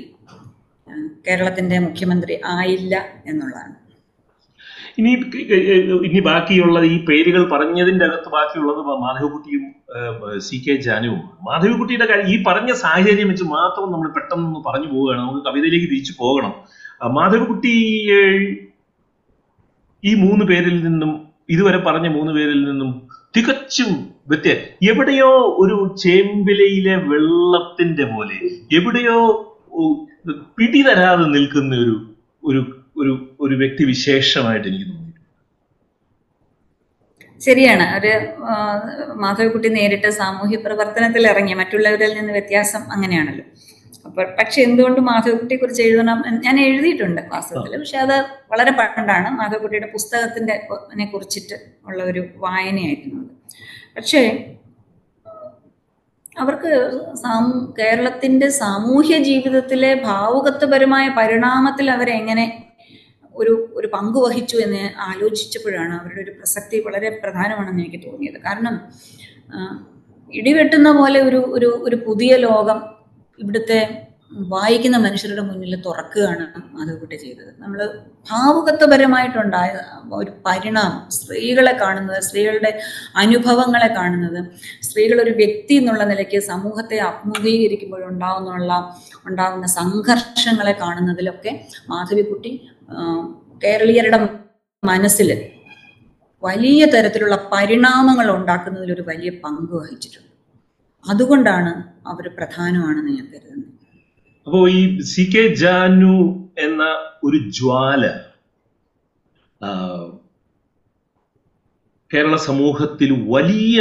കേരളത്തിന്റെ 1.26 1.78
മുഖ്യമന്ത്രി 1.78 2.40
ആയില്ല 2.44 2.94
എന്നുള്ളതാണ്. 3.26 3.74
ഇനി 4.98 5.10
ഇനി 6.06 6.20
ബാക്കിയുള്ള 6.28 6.78
ഈ 6.92 6.96
പേരുകൾ 7.08 7.42
പറഞ്ഞതിന്റെ 7.52 8.04
അകത്ത് 8.08 8.30
ബാക്കിയുള്ളത് 8.36 8.80
മാധവക്കുട്ടിയും 9.04 9.64
സി 10.46 10.56
കെ 10.64 10.74
ജാനുവും. 10.86 11.20
മാധവിക്കുട്ടിയുടെ 11.48 12.06
കാര്യം 12.10 12.28
ഈ 12.34 12.36
പറഞ്ഞ 12.46 12.70
സാഹചര്യം 12.84 13.28
വെച്ച് 13.32 13.46
മാത്രം 13.56 13.88
നമ്മൾ 13.92 14.08
പെട്ടെന്ന് 14.16 14.60
പറഞ്ഞു 14.68 14.88
പോവുകയാണ്. 14.92 15.20
നമുക്ക് 15.22 15.42
കവിതയിലേക്ക് 15.48 15.88
തിരിച്ചു 15.92 16.14
പോകണം. 16.22 16.52
മാധവിക്കുട്ടി 17.18 17.74
ഈ 20.02 20.12
മൂന്ന് 20.24 20.44
പേരിൽ 20.50 20.76
നിന്നും 20.86 21.12
ഇതുവരെ 21.48 21.78
പറഞ്ഞ 21.78 22.06
മൂന്ന് 22.16 22.32
പേരിൽ 22.36 22.60
നിന്നും 22.68 22.90
തികച്ചും 23.36 23.90
വ്യത്യ 24.30 24.50
എവിടെയോ 24.90 25.30
ഒരു 25.62 25.76
ചേമ്പിലയിലെ 26.02 26.94
വെള്ളത്തിന്റെ 27.10 28.04
പോലെ 28.04 28.38
എവിടെയോ 28.78 29.18
പിടി 30.58 30.80
തരാതെ 30.82 31.26
നിൽക്കുന്ന 31.34 31.74
ഒരു 31.84 31.94
ഒരു 32.42 32.60
ഒരു 32.96 33.36
ഒരു 33.40 33.54
വ്യക്തി 33.54 33.84
വിശേഷമായിട്ട് 33.84 34.68
എനിക്ക് 34.68 34.86
തോന്നി 34.86 35.12
ശരിയാണ്. 37.40 37.96
ഒരു 37.98 38.12
മാധവിക്കുട്ടി 39.14 39.68
നേരിട്ട് 39.68 40.10
സാമൂഹ്യ 40.10 40.56
പ്രവർത്തനത്തിൽ 40.56 41.26
ഇറങ്ങി. 41.26 41.54
മറ്റുള്ളവരിൽ 41.54 42.14
നിന്ന് 42.14 42.32
വ്യത്യാസം 42.32 42.92
അങ്ങനെയാണല്ലോ. 42.92 43.44
അപ്പൊ 44.06 44.22
പക്ഷെ 44.22 44.62
എന്തുകൊണ്ട് 44.62 45.00
മാധവിക്കുട്ടിയെ 45.00 45.58
കുറിച്ച് 45.58 45.82
എഴുതണം 45.82 46.24
ഞാൻ 46.44 46.60
എഴുതിയിട്ടുണ്ട് 46.60 47.20
വാസ്തവത്തിൽ. 47.32 47.78
പക്ഷെ 47.78 47.98
അത് 47.98 48.26
വളരെ 48.52 48.70
പണ്ടാണ്. 48.70 49.30
മാധവിക്കുട്ടിയുടെ 49.30 49.90
പുസ്തകത്തിന്റെ 49.92 51.04
കുറിച്ചിട്ട് 51.04 51.54
ഉള്ള 51.88 52.04
ഒരു 52.04 52.28
വായനയായിരുന്നു 52.36 53.20
അത്. 53.22 53.32
പക്ഷേ 53.96 54.54
അവർക്ക് 56.38 56.72
കേരളത്തിന്റെ 57.78 58.48
സാമൂഹ്യ 58.48 59.18
ജീവിതത്തിലെ 59.18 59.94
ഭാവുകത്വപരമായ 59.94 61.08
പരിണാമത്തിൽ 61.08 61.90
അവരെങ്ങനെ 61.90 62.65
ഒരു 63.36 63.54
ഒരു 63.76 63.88
പങ്ക് 63.92 64.18
വഹിച്ചു 64.18 64.56
എന്ന് 64.56 64.82
ആലോചിച്ചപ്പോഴാണ് 65.06 65.92
അവരുടെ 65.98 66.22
ഒരു 66.22 66.32
പ്രസക്തി 66.38 66.78
വളരെ 66.86 67.10
പ്രധാനമാണെന്ന് 67.22 67.82
എനിക്ക് 67.82 68.00
തോന്നിയത്. 68.06 68.38
കാരണം 68.40 68.74
ഇടിവെട്ടുന്ന 70.30 70.90
പോലെ 70.92 71.18
ഒരു 71.20 71.40
ഒരു 71.56 71.70
ഒരു 71.86 71.96
പുതിയ 72.06 72.32
ലോകം 72.46 72.78
ഇവിടുത്തെ 73.38 73.80
വായിക്കുന്ന 74.52 74.96
മനുഷ്യരുടെ 74.98 75.42
മുന്നിൽ 75.48 75.72
തുറക്കുകയാണ് 75.80 76.44
മാധവക്കുട്ടി 76.72 77.16
ചെയ്തത്. 77.16 77.50
നമ്മൾ 77.58 77.80
ഭാവുകത്വപരമായിട്ടുണ്ടായ 78.26 79.72
ഒരു 80.12 80.32
പരിണാമം 80.46 81.02
സ്ത്രീകളെ 81.10 81.74
കാണുന്നത് 81.82 82.18
സ്ത്രീകളുടെ 82.22 82.72
അനുഭവങ്ങളെ 83.16 83.88
കാണുന്നത് 83.88 84.40
സ്ത്രീകൾ 84.82 85.20
ഒരു 85.22 85.32
വ്യക്തി 85.40 85.74
എന്നുള്ള 85.74 86.04
നിലയ്ക്ക് 86.04 86.40
സമൂഹത്തെ 86.42 86.98
അഭിമുഖീകരിക്കുമ്പോഴുണ്ടാവുന്നുള്ള 87.10 88.72
ഉണ്ടാകുന്ന 89.26 89.68
സംഘർഷങ്ങളെ 89.78 90.74
കാണുന്നതിലൊക്കെ 90.82 91.52
മാധവിക്കുട്ടി 91.88 92.52
കേരളീയരുടെ 93.64 94.18
മനസ്സിൽ 94.82 95.28
വലിയ 96.42 96.82
തരത്തിലുള്ള 96.84 97.36
പരിണാമങ്ങൾ 97.52 98.26
ഉണ്ടാക്കുന്നതിൽ 98.36 98.90
ഒരു 98.92 99.04
വലിയ 99.08 99.30
പങ്ക് 99.44 99.74
വഹിച്ചിട്ടുണ്ട്. 99.74 100.32
അതുകൊണ്ടാണ് 101.04 101.72
അവർ 102.06 102.26
പ്രധാനമാണെന്ന് 102.38 103.12
ഞാൻ 103.18 103.26
കരുതുന്നത്. 103.32 103.72
അപ്പോ 104.46 104.58
ഈ 104.68 104.80
സി 105.12 105.24
കെ 105.34 105.44
ജാനു 105.62 106.16
എന്ന 106.58 106.82
ഒരു 107.24 107.38
ജ്വാല 107.58 108.02
കേരള 112.10 112.36
സമൂഹത്തിൽ 112.48 113.10
വലിയ 113.34 113.78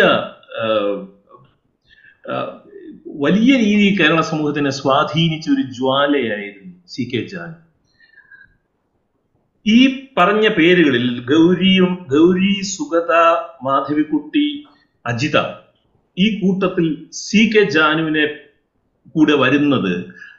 വലിയ 3.23 3.51
രീതിയിൽ 3.57 3.93
കേരള 3.99 4.21
സമൂഹത്തിനെ 4.31 4.71
സ്വാധീനിച്ച 4.79 5.47
ഒരു 5.49 5.63
ജ്വാലയായിരുന്നു 5.77 6.73
സി 6.93 7.03
കെ 7.11 7.21
ജാനു. 7.33 7.64
ഈ 9.65 9.77
പറഞ്ഞ 10.17 10.47
പേരുകളിൽ 10.47 11.05
ഗൗരിയും 11.31 11.93
ഗൗരി 12.13 12.53
സുഗത 12.73 13.13
മാധവിക്കുട്ടി 13.63 14.45
അജിത 15.05 15.37
ഈ 16.17 16.39
കൂട്ടത്തിൽ 16.39 16.85
സി 17.11 17.41
കെ 17.53 17.63
ജാനുവിനെ 17.69 18.25
കൂടെ 19.15 19.35
വരുന്നത് 19.35 19.93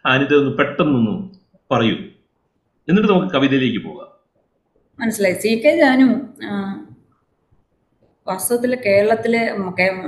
അനിത 0.07 0.33
ഒന്ന് 0.35 0.53
പെട്ടെന്നൊന്ന് 0.59 1.15
പറയൂ. 1.71 1.97
എന്നിട്ട് 2.89 3.09
നമുക്ക് 3.13 3.31
കവിതയിലേക്ക് 3.35 3.81
പോകാം. 3.87 4.11
മനസ്സിലായി. 4.99 5.35
സി 5.35 5.53
കെ 5.65 5.73
ജാനു 5.77 6.09
വാസ്തവത്തിൽ 8.27 8.73
കേരളത്തിലെ 8.87 9.43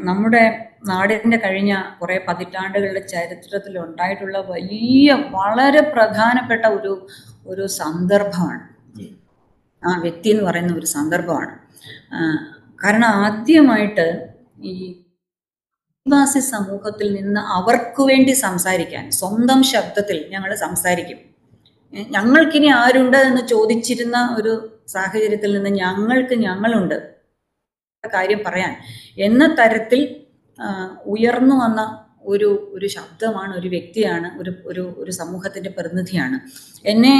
നമ്മുടെ 0.00 0.44
നാടിന്റെ 0.84 1.36
കഴിഞ്ഞ 1.36 1.72
കുറെ 2.00 2.24
പതിറ്റാണ്ടുകളുടെ 2.28 3.00
ചരിത്രത്തിൽ 3.00 3.78
ഉണ്ടായിട്ടുള്ള 3.78 4.38
വലിയ 4.38 5.12
വളരെ 5.30 5.80
പ്രധാനപ്പെട്ട 5.80 6.64
ഒരു 6.66 6.92
ഒരു 7.46 7.66
സന്ദർഭമാണ്. 7.80 8.77
ആ 9.82 9.90
വ്യക്തി 9.98 10.28
എന്ന് 10.30 10.44
പറയുന്ന 10.44 10.72
ഒരു 10.74 10.86
സന്ദർഭമാണ്. 10.86 11.54
കാരണം 12.84 13.08
ആദ്യമായിട്ട് 13.24 14.06
ഈ 14.62 14.74
ആദിവാസി 16.06 16.40
സമൂഹത്തിൽ 16.40 17.08
നിന്ന് 17.14 17.40
അവർക്ക് 17.40 18.02
വേണ്ടി 18.02 18.32
സംസാരിക്കാൻ 18.32 19.10
സ്വന്തം 19.10 19.62
ശബ്ദത്തിൽ 19.62 20.18
ഞങ്ങൾ 20.30 20.54
സംസാരിക്കും. 20.54 21.18
ഞങ്ങൾക്കിനി 22.10 22.66
ആരുണ്ട് 22.66 23.16
എന്ന് 23.16 23.42
ചോദിച്ചിരുന്ന 23.48 24.18
ഒരു 24.38 24.52
സാഹചര്യത്തിൽ 24.88 25.50
നിന്ന് 25.54 25.70
ഞങ്ങൾക്ക് 25.82 26.34
ഞങ്ങളുണ്ട്. 26.34 26.98
കാര്യം 28.04 28.40
പറയാൻ 28.46 28.72
എന്ന 29.18 29.44
തരത്തിൽ 29.54 30.00
ഉയർന്നു 31.06 31.54
വന്ന 31.54 31.80
ഒരു 32.24 32.48
ഒരു 32.72 32.86
ശബ്ദമാണ് 32.86 33.52
ഒരു 33.54 33.68
വ്യക്തിയാണ് 33.68 34.28
ഒരു 34.40 34.52
ഒരു 34.64 34.82
ഒരു 34.98 35.10
സമൂഹത്തിന്റെ 35.10 35.70
പ്രതിനിധിയാണ്. 35.70 36.38
എന്നെ 36.84 37.14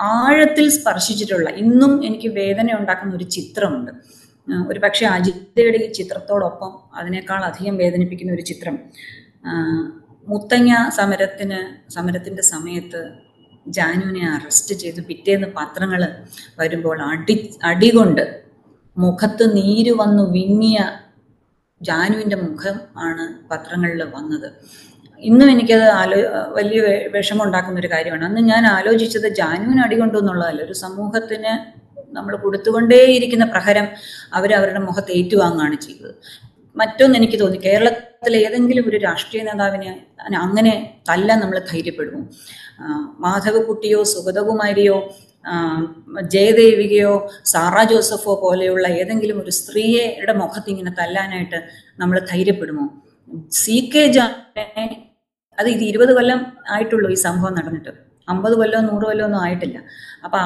ആഴത്തിൽ 0.00 0.70
സ്പർശിച്ചിട്ടുള്ള 0.70 1.50
ഇന്നും 1.62 2.04
എനിക്ക് 2.04 2.28
വേദന 2.28 2.72
ഉണ്ടാക്കുന്ന 2.78 3.16
ഒരു 3.16 3.24
ചിത്രമുണ്ട്. 3.24 3.92
ഒരു 4.68 4.80
പക്ഷേ 4.80 5.06
അജിതയുടെ 5.06 5.78
ഈ 5.78 5.92
ചിത്രത്തോടൊപ്പം 5.92 6.70
അതിനേക്കാൾ 6.94 7.44
അധികം 7.44 7.76
വേദനിപ്പിക്കുന്ന 7.76 8.32
ഒരു 8.32 8.42
ചിത്രം. 8.42 8.76
മുത്തങ്ങ 10.28 10.88
സമരത്തിന് 10.88 11.90
സമരത്തിന്റെ 11.90 12.42
സമയത്ത് 12.42 13.00
ജാനുവിനെ 13.68 14.22
അറസ്റ്റ് 14.34 14.74
ചെയ്ത് 14.74 15.00
പിറ്റേന്ന് 15.06 15.48
പത്രങ്ങൾ 15.56 16.02
വരുമ്പോൾ 16.58 17.02
അടി 17.02 17.58
അടികൊണ്ട് 17.62 18.24
മുഖത്ത് 18.96 19.56
നീര് 19.56 19.90
വന്നു 19.90 20.22
വിങ്ങിയ 20.32 20.78
ജാനുവിന്റെ 21.82 22.36
മുഖം 22.36 22.80
ആണ് 22.96 23.48
പത്രങ്ങളിൽ 23.50 24.02
വന്നത്. 24.02 24.48
ഇന്നും 25.28 25.48
എനിക്കത് 25.54 25.86
ആലോ 26.00 26.18
വലിയ 26.56 26.80
വിഷമം 27.14 27.42
ഉണ്ടാക്കുന്ന 27.46 27.80
ഒരു 27.82 27.90
കാര്യമാണ്. 27.94 28.24
അന്ന് 28.28 28.42
ഞാൻ 28.52 28.62
ആലോചിച്ചത് 28.76 29.28
ജാനുവിന് 29.40 29.80
അടികൊണ്ടു 29.86 30.18
എന്നുള്ളതല്ല 30.22 30.62
ഒരു 30.68 30.76
സമൂഹത്തിന് 30.84 31.52
നമ്മൾ 32.16 32.34
കൊടുത്തുകൊണ്ടേയിരിക്കുന്ന 32.44 33.44
പ്രഹരം 33.54 33.86
അവരവരുടെ 34.38 34.80
മുഖത്ത് 34.86 35.10
ഏറ്റുവാങ്ങുകയാണ് 35.18 35.76
ചെയ്തത്. 35.86 36.14
മറ്റൊന്ന് 36.76 37.16
എനിക്ക് 37.20 37.36
തോന്നി 37.42 37.58
കേരളത്തിലെ 37.66 38.38
ഏതെങ്കിലും 38.46 38.84
ഒരു 38.90 38.98
രാഷ്ട്രീയ 39.06 39.42
നേതാവിനെ 39.48 39.90
അങ്ങനെ 40.44 40.74
തല്ല 41.08 41.28
നമ്മൾ 41.42 41.58
ധൈര്യപ്പെടുമോ? 41.70 42.20
മാധവക്കുട്ടിയോ 43.24 44.00
സുഗതകുമാരിയോ 44.12 44.96
ജയദേവികയോ 46.34 47.12
സാറ 47.52 47.76
ജോസഫോ 47.90 48.32
പോലെയുള്ള 48.42 48.86
ഏതെങ്കിലും 49.00 49.36
ഒരു 49.42 49.52
സ്ത്രീയുടെ 49.58 50.34
മുഖത്ത് 50.40 50.70
ഇങ്ങനെ 50.74 50.92
തല്ലാനായിട്ട് 51.00 51.60
നമ്മൾ 52.00 52.16
ധൈര്യപ്പെടുമോ? 52.32 52.86
സി 53.60 53.76
കെ 53.92 54.04
ജാനെ 54.16 54.84
അത് 55.60 55.68
ഇത് 55.74 55.84
ഇരുപത് 55.90 56.12
കൊല്ലം 56.18 56.40
ആയിട്ടുള്ളൂ 56.74 57.08
ഈ 57.16 57.18
സംഭവം 57.26 57.54
നടന്നിട്ട്. 57.58 57.92
അമ്പത് 58.32 58.54
കൊല്ലമോ 58.60 58.82
നൂറ് 58.88 59.04
കൊല്ലമോ 59.08 59.26
ഒന്നും 59.28 59.40
ആയിട്ടില്ല. 59.44 59.78
അപ്പൊ 60.24 60.38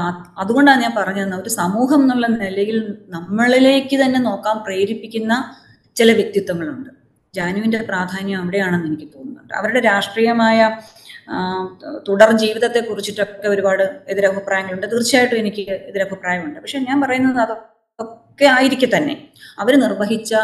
അതുകൊണ്ടാണ് 0.42 0.80
ഞാൻ 0.86 0.92
പറഞ്ഞത് 0.98 1.34
ഒരു 1.42 1.50
സമൂഹം 1.60 2.02
എന്നുള്ള 2.04 2.26
നിലയിൽ 2.42 2.78
നമ്മളിലേക്ക് 3.16 3.96
തന്നെ 4.02 4.20
നോക്കാൻ 4.28 4.56
പ്രേരിപ്പിക്കുന്ന 4.66 5.32
ചില 5.98 6.10
വ്യക്തിത്വങ്ങളുണ്ട്. 6.20 6.90
ജാനുവിന്റെ 7.34 7.78
പ്രാധാന്യം 7.90 8.38
അവിടെയാണെന്ന് 8.42 8.88
എനിക്ക് 8.90 9.06
തോന്നുന്നുണ്ട്. 9.14 9.52
അവരുടെ 9.60 9.80
രാഷ്ട്രീയമായ 9.90 10.58
തുടർ 12.08 12.30
ജീവിതത്തെ 12.42 12.80
കുറിച്ചിട്ടൊക്കെ 12.88 13.48
ഒരുപാട് 13.54 13.82
എതിരഭിപ്രായങ്ങളുണ്ട്. 14.12 14.86
തീർച്ചയായിട്ടും 14.92 15.38
എനിക്ക് 15.42 15.64
എതിരഭിപ്രായമുണ്ട്. 15.90 16.58
പക്ഷെ 16.64 16.80
ഞാൻ 16.88 16.96
പറയുന്നത് 17.04 17.40
അതൊക്കെ 17.44 18.46
ആയിരിക്കെ 18.56 18.88
തന്നെ. 18.96 19.14
അവർ 19.62 19.74
നിർവഹിച്ച 19.84 20.34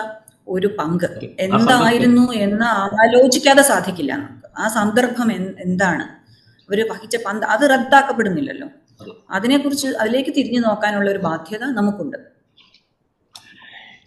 ഒരു 0.54 0.68
പങ്ക് 0.78 1.08
എന്തായിരുന്നു 1.46 2.26
എന്ന് 2.46 2.68
ആലോചിക്കാതെ 3.04 3.62
സാധിക്കില്ല. 3.62 4.12
ആ 4.60 4.68
സന്ദർഭം 4.68 5.32
എന്താണ്? 5.60 6.02
അവർ 6.02 6.88
വഹിച്ച 6.90 7.16
പന്ത് 7.26 7.46
അത് 7.46 7.70
റദ്ദാക്കപ്പെടുന്നില്ലല്ലോ. 7.70 8.68
അതെ. 9.00 9.12
അതിനെക്കുറിച്ച് 9.30 9.86
അതിലേക്ക് 9.86 10.30
തിരിഞ്ഞു 10.30 10.60
നോക്കാനുള്ള 10.60 11.10
ഒരു 11.10 11.18
ബാധ്യത 11.18 11.64
നമുക്കുണ്ട്. 11.64 12.16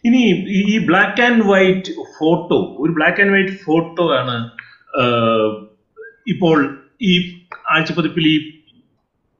ഇനി 0.05 0.45
ഈ- 0.49 0.87
ബ്ലാക്ക് 0.87 1.21
ആൻഡ് 1.21 1.45
വൈറ്റ് 1.45 1.91
ഫോട്ടോ 2.19 2.75
ഒരു 2.79 2.91
ബ്ലാക്ക് 2.91 3.21
ആൻഡ് 3.21 3.31
വൈറ്റ് 3.31 3.51
ഫോട്ടോ 3.51 4.15
ആണ് 4.15 4.49
ഇപ്പോൾ 6.27 6.83
ഈ 7.01 7.45
ആഴ്ചപ്പതിപ്പിൽ 7.69 8.27
ഈ 8.27 8.51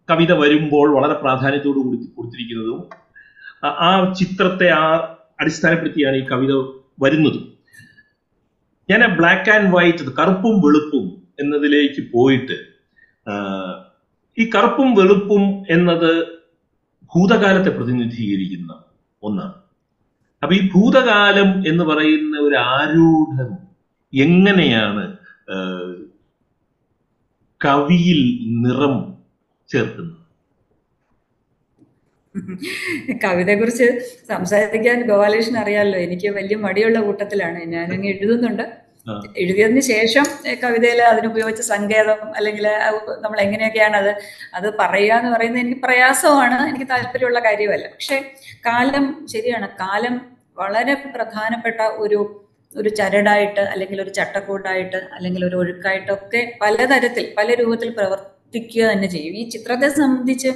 കവിത 0.10 0.32
വരുമ്പോൾ 0.32 0.96
വളരെ 0.96 1.14
പ്രാധാന്യത്തോട് 1.14 1.78
കൂടി 1.78 1.98
കൊടുത്തിരിക്കുന്നതും 1.98 2.90
ആ 3.68 4.14
ചിത്രത്തെ 4.14 4.70
ആ 4.70 5.16
അടിസ്ഥാനപ്പെടുത്തിയാണ് 5.40 6.16
ഈ 6.16 6.28
കവിത 6.28 6.52
വരുന്നത്. 7.02 7.53
ഞാൻ 8.90 9.02
ആ 9.08 9.10
ബ്ലാക്ക് 9.20 9.52
ആൻഡ് 9.56 9.72
വൈറ്റ് 9.76 10.14
കറുപ്പും 10.20 10.56
വെളുപ്പും 10.66 11.06
എന്നതിലേക്ക് 11.42 12.02
പോയിട്ട് 12.14 12.58
ഈ 14.38 14.44
കറുപ്പും 14.56 14.90
വെളുപ്പും 15.00 15.44
എന്നത് 15.76 16.12
ഭൂതകാലത്തെ 17.14 17.72
പ്രതിനിധീകരിക്കുന്ന 17.78 18.72
ഒന്നാണ്. 19.24 19.56
അപ്പൊ 20.42 20.54
ഈ 20.60 20.62
ഭൂതകാലം 20.74 21.50
എന്ന് 21.72 21.84
പറയുന്ന 21.90 22.36
ഒരു 22.48 22.58
ആരൂഢം 22.76 23.52
എങ്ങനെയാണ് 24.14 25.04
കവിയിൽ 27.62 28.20
നിറം 28.64 28.96
ചേർക്കുന്നത്? 29.70 30.23
കവിതയെ 33.24 33.56
കുറിച്ച് 33.56 34.00
സംസാരിക്കാൻ 34.28 35.08
ഗോപാലകൃഷ്ണൻ 35.08 35.58
അറിയാമല്ലോ 35.58 36.00
എനിക്ക് 36.00 36.28
വലിയ 36.28 36.56
മടിയുള്ള 36.56 37.00
കൂട്ടത്തിലാണ്. 37.02 37.64
ഞാനങ്ങ് 37.64 38.08
എഴുതുന്നുണ്ട്. 38.08 38.64
ആ. 39.10 39.34
എഴുതിയതിന് 39.38 39.80
ശേഷം 39.80 40.24
കവിതയിൽ 40.64 41.02
അതിനുപയോഗിച്ച 41.02 41.62
സങ്കേതം 41.62 42.36
അല്ലെങ്കിൽ 42.36 42.68
നമ്മൾ 43.20 43.42
എങ്ങനെയൊക്കെയാണ് 43.42 43.98
അത് 43.98 44.16
അത് 44.54 44.74
പറയുക 44.80 45.14
എന്ന് 45.14 45.32
പറയുന്നത് 45.32 45.62
എനിക്ക് 45.62 45.82
പ്രയാസമാണ്. 45.82 46.70
എനിക്ക് 46.70 46.90
താല്പര്യമുള്ള 46.90 47.40
കാര്യമല്ല. 47.40 47.88
പക്ഷെ 47.88 48.32
കാലം 48.66 49.28
ശരിയാണ്. 49.34 49.70
കാലം 49.70 50.22
വളരെ 50.58 50.94
പ്രധാനപ്പെട്ട 50.94 51.82
ഒരു 51.82 52.40
ഒരു 52.78 52.90
ചരടായിട്ട് 52.90 53.60
അല്ലെങ്കിൽ 53.60 54.02
ഒരു 54.02 54.10
ചട്ടക്കൂടായിട്ട് 54.10 54.96
അല്ലെങ്കിൽ 54.96 55.46
ഒരു 55.46 55.56
ഒഴുക്കായിട്ടൊക്കെ 55.56 56.58
പലതരത്തിൽ 56.62 57.34
പല 57.38 57.54
രൂപത്തിൽ 57.54 57.90
പ്രവർത്തിക്കുക 57.90 58.84
തന്നെ 58.84 59.08
ചെയ്യും. 59.08 59.34
ഈ 59.36 59.50
ചിത്രത്തെ 59.50 59.90
സംബന്ധിച്ച് 59.90 60.50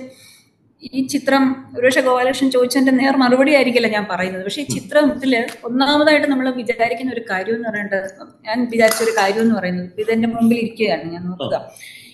ഈ 0.84 1.06
ചിത്രം 1.08 1.44
ഒരുപക്ഷെ 1.78 2.02
ഗോപാലകൃഷ്ണൻ 2.02 2.50
ചോദിച്ചതിന്റെ 2.52 2.92
നേർ 2.92 3.16
മറുപടി 3.18 3.52
ആയിരിക്കില്ല 3.56 3.88
ഞാൻ 3.88 4.06
പറയുന്നത്. 4.12 4.44
പക്ഷെ 4.44 4.62
ഈ 4.62 4.68
ചിത്രത്തിൽ 4.76 5.46
ഒന്നാമതായിട്ട് 5.64 6.28
നമ്മൾ 6.28 6.50
വിചാരിക്കുന്ന 6.52 7.14
ഒരു 7.14 7.24
കാര്യം 7.30 7.56
എന്ന് 7.56 7.70
പറയേണ്ടത് 7.70 8.10
ഞാൻ 8.46 8.68
വിചാരിച്ച 8.74 9.02
ഒരു 9.04 9.14
കാര്യം 9.18 9.42
എന്ന് 9.42 9.56
പറയുന്നത് 9.56 9.86
ഇത് 9.86 10.02
ഇതെന്റെ 10.02 10.28
മുമ്പിൽ 10.28 10.58
ഇരിക്കുകയാണ് 10.58 11.06
ഞാൻ 11.12 11.24
നോക്കുക. 11.30 11.56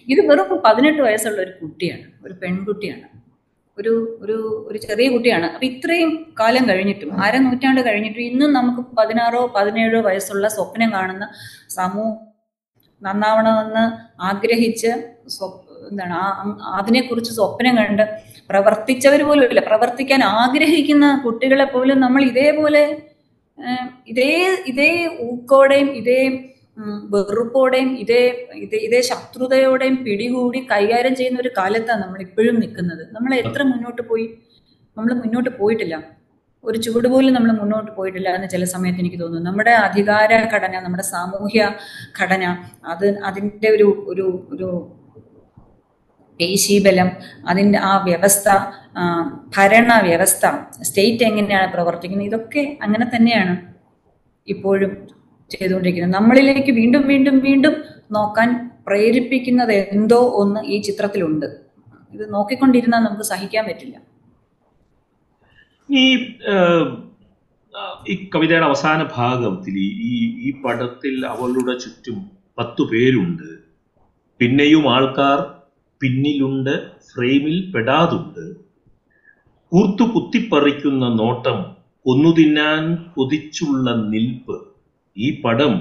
ഇത് 0.07 0.21
വെറും 0.29 0.61
പതിനെട്ട് 0.65 1.01
വയസ്സുള്ള 1.01 1.41
ഒരു 1.41 1.53
കുട്ടിയാണ് 1.61 2.05
ഒരു 2.25 2.33
പെൺകുട്ടിയാണ്. 2.33 3.05
ഒരു 3.77 3.93
ഒരു 4.21 4.65
ഒരു 4.67 4.77
ചെറിയ 4.77 5.09
കുട്ടിയാണ്. 5.09 5.45
അപ്പൊ 5.45 5.65
ഇത്രയും 5.65 6.33
കാലം 6.39 6.69
കഴിഞ്ഞിട്ടും 6.69 7.21
അര 7.23 7.37
നൂറ്റാണ്ട് 7.37 7.81
കഴിഞ്ഞിട്ടും 7.85 8.23
ഇന്നും 8.23 8.53
നമുക്ക് 8.53 8.81
പതിനാറോ 8.99 9.51
പതിനേഴോ 9.55 10.01
വയസ്സുള്ള 10.01 10.47
സ്വപ്നം 10.47 10.91
കാണുന്ന 10.91 11.27
സമൂഹം 11.69 12.13
നന്നാവണമെന്ന് 13.01 13.85
ആഗ്രഹിച്ച് 14.21 14.91
എന്താണ് 15.89 16.15
ആ 16.21 16.25
അതിനെക്കുറിച്ച് 16.79 17.31
സ്വപ്നം 17.31 17.75
കണ്ട് 17.79 18.05
പ്രവർത്തിച്ചവർ 18.49 19.21
പോലും 19.27 19.45
ഇല്ല 19.49 19.63
പ്രവർത്തിക്കാൻ 19.69 20.21
ആഗ്രഹിക്കുന്ന 20.39 21.05
കുട്ടികളെ 21.25 21.67
പോലും 21.73 21.99
നമ്മൾ 22.05 22.21
ഇതേപോലെ 22.31 22.83
ഇതേ 24.11 24.31
ഇതേ 24.71 24.91
ഊക്കോടെയും 25.27 25.89
ഇതേ 26.01 26.19
വെറുപ്പോടെയും 27.13 27.89
ഇതേ 28.03 28.21
ഇതേ 28.63 28.77
ഇതേ 28.87 28.99
ശത്രുതയോടെയും 29.09 29.95
പിടികൂടി 30.05 30.59
കൈകാര്യം 30.71 31.13
ചെയ്യുന്ന 31.19 31.39
ഒരു 31.39 31.51
കാലത്താണ് 31.57 32.01
നമ്മൾ 32.03 32.19
ഇപ്പോഴും 32.21 32.55
നിൽക്കുന്നത്. 32.63 33.03
നമ്മൾ 33.15 33.31
എത്ര 33.43 33.61
മുന്നോട്ട് 33.71 34.03
പോയി 34.09 34.25
നമ്മൾ 34.97 35.11
മുന്നോട്ട് 35.21 35.51
പോയിട്ടില്ല. 35.59 35.95
ഒരു 36.63 36.77
ചുവട് 36.85 37.07
പോലും 37.13 37.31
നമ്മൾ 37.33 37.51
മുന്നോട്ട് 37.61 37.91
പോയിട്ടില്ല 37.97 38.29
എന്ന് 38.37 38.47
ചില 38.49 38.65
സമയത്ത് 38.73 39.01
എനിക്ക് 39.03 39.19
തോന്നുന്നു. 39.21 39.47
നമ്മുടെ 39.49 39.73
അധികാര 39.87 40.31
ഘടന 40.53 40.73
നമ്മുടെ 40.85 41.05
സാമൂഹ്യ 41.13 41.63
ഘടന 42.19 42.43
അത് 42.93 43.07
അതിന്റെ 43.29 43.69
ഒരു 43.75 43.87
ഒരു 44.11 44.27
ഒരു 44.53 44.69
പേശീബലം 46.39 47.09
അതിന്റെ 47.49 47.79
ആ 47.91 47.93
വ്യവസ്ഥ 48.05 48.49
ഭരണ 49.57 49.91
വ്യവസ്ഥ 50.07 50.45
സ്റ്റേറ്റ് 50.87 51.23
എങ്ങനെയാണ് 51.29 51.67
പ്രവർത്തിക്കുന്നത് 51.73 52.29
ഇതൊക്കെ 52.31 52.63
അങ്ങനെ 52.81 53.05
തന്നെയാണ് 53.15 53.55
ഇപ്പോഴും 54.47 54.91
ചെയ്തുകൊണ്ടിരിക്കുന്നത്. 55.51 56.15
നമ്മളിലേക്ക് 56.19 56.71
വീണ്ടും 56.71 57.03
വീണ്ടും 57.07 57.35
വീണ്ടും 57.39 57.75
നോക്കാൻ 58.11 58.49
പ്രേരിപ്പിക്കുന്നത് 58.87 59.73
എന്തോ 59.95 60.19
ഒന്ന് 60.41 60.61
ഈ 60.65 60.77
ചിത്രത്തിലുണ്ട്. 60.81 61.45
ഇത് 62.13 62.23
നോക്കിക്കൊണ്ടിരുന്നാൽ 62.33 63.01
നമുക്ക് 63.05 63.25
സഹിക്കാൻ 63.33 63.63
പറ്റില്ല. 63.67 63.95
ഈ 65.89 66.03
ഈ 68.11 68.15
കവിതയുടെ 68.33 68.65
അവസാന 68.65 68.99
ഭാഗത്തിൽ 69.15 69.75
ഈ 70.09 70.13
ഈ 70.47 70.49
പടത്തിൽ 70.63 71.15
അവളുടെ 71.25 71.73
ചുറ്റും 71.83 72.17
പത്തു 72.57 72.83
പേരുണ്ട്. 72.91 73.47
പിന്നെയും 74.39 74.83
ആൾക്കാർ 74.93 75.39
പിന്നിലുണ്ട് 76.03 76.73
ഫ്രെയിമിൽ 77.09 77.71
പെടാതുണ്ട്. 77.73 78.45
കൂർത്തു 79.71 80.03
കുത്തിപ്പറിക്കുന്ന 80.03 81.05
നോട്ടം 81.19 81.59
കൊന്നു 82.05 82.31
തിന്നാൻ 82.37 82.83
കൊതിച്ചുള്ള 83.15 83.85
നിൽപ്പ്. 84.13 84.55
ഈ 85.17 85.41
പടം 85.43 85.73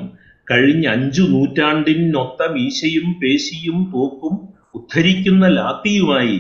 കഴിഞ്ഞ 0.51 0.85
അഞ്ചു 0.87 1.23
നൂറ്റാണ്ടിനൊത്ത 1.23 2.51
മീശയും 2.53 3.15
പേശിയും 3.21 3.79
പോക്കും 3.93 4.35
ഉദ്ധരിക്കുന്ന 4.75 5.47
ലാത്തിയുമായി 5.49 6.37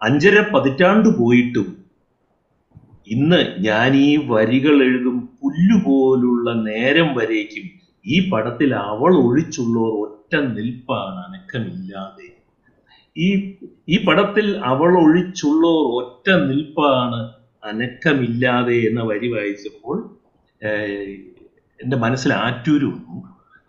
അഞ്ചര 0.00 0.36
പതിറ്റാണ്ട് 0.52 1.08
പോയിട്ടും 1.18 1.68
ഇന്ന് 3.06 3.40
ഞാൻ 3.58 3.96
ഈ 3.96 4.10
വരികൾ 4.30 4.76
എഴുതും 4.82 5.16
പുല്ലുപോലുള്ള 5.40 6.54
നേരം 6.68 7.14
വരേക്കും 7.14 7.66
ഈ 8.04 8.30
പടത്തിൽ 8.30 8.74
അവൾ 8.74 9.12
ഒഴിച്ചുള്ളവർ 9.16 9.94
ഒറ്റ 10.04 10.34
നിൽപ്പാണ് 10.56 11.18
അനക്കമില്ലാതെ. 11.26 12.28
ഈ 13.16 13.28
ഈ 13.88 13.96
പടത്തിൽ 14.06 14.46
അവൾ 14.72 14.90
ഒഴിച്ചുള്ളോർ 15.04 15.80
ഒറ്റ 15.98 16.26
നിൽപ്പാണ് 16.50 17.20
അനക്കമില്ലാതെ 17.68 18.76
എന്ന 18.88 19.00
വരി 19.10 19.28
വായിച്ചപ്പോൾ 19.34 19.96
എന്റെ 21.80 21.96
മനസ്സിൽ 22.04 22.30
ആറ്റൂര് 22.44 22.86
വന്നു. 22.92 23.18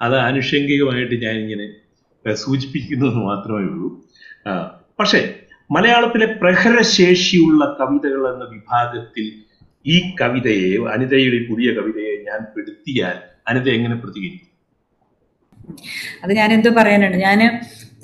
അത് 0.01 0.15
ആനുഷംഗികമായിട്ട് 0.27 1.15
സൂചിപ്പിക്കുന്നു 2.43 3.05
എന്ന് 3.09 3.21
മാത്രമേ 3.29 3.65
ഉള്ളൂ. 3.71 3.89
പക്ഷേ 4.99 5.21
മലയാളത്തിലെ 5.69 6.27
പ്രഹരശേഷിയുള്ള 6.41 7.63
കവിതകൾ 7.79 8.23
എന്ന 8.33 8.45
വിഭാഗത്തിൽ 8.55 9.27
ഈ 9.93 9.97
കവിതയെ 10.21 10.71
അനിതയുടെ 10.93 11.39
പുതിയ 11.49 11.69
കവിതയെ 11.77 12.13
ഞാൻ 12.27 12.39
പെടുത്തിയാൽ 12.53 13.17
അനിത 13.49 13.67
എങ്ങനെ 13.77 13.95
പ്രതികരിക്കും? 13.95 14.51
അത് 16.23 16.31
ഞാൻ 16.39 16.49
എന്തോ 16.53 16.71
പറയാനുണ്ട്? 16.77 17.17
ഞാൻ 17.27 17.39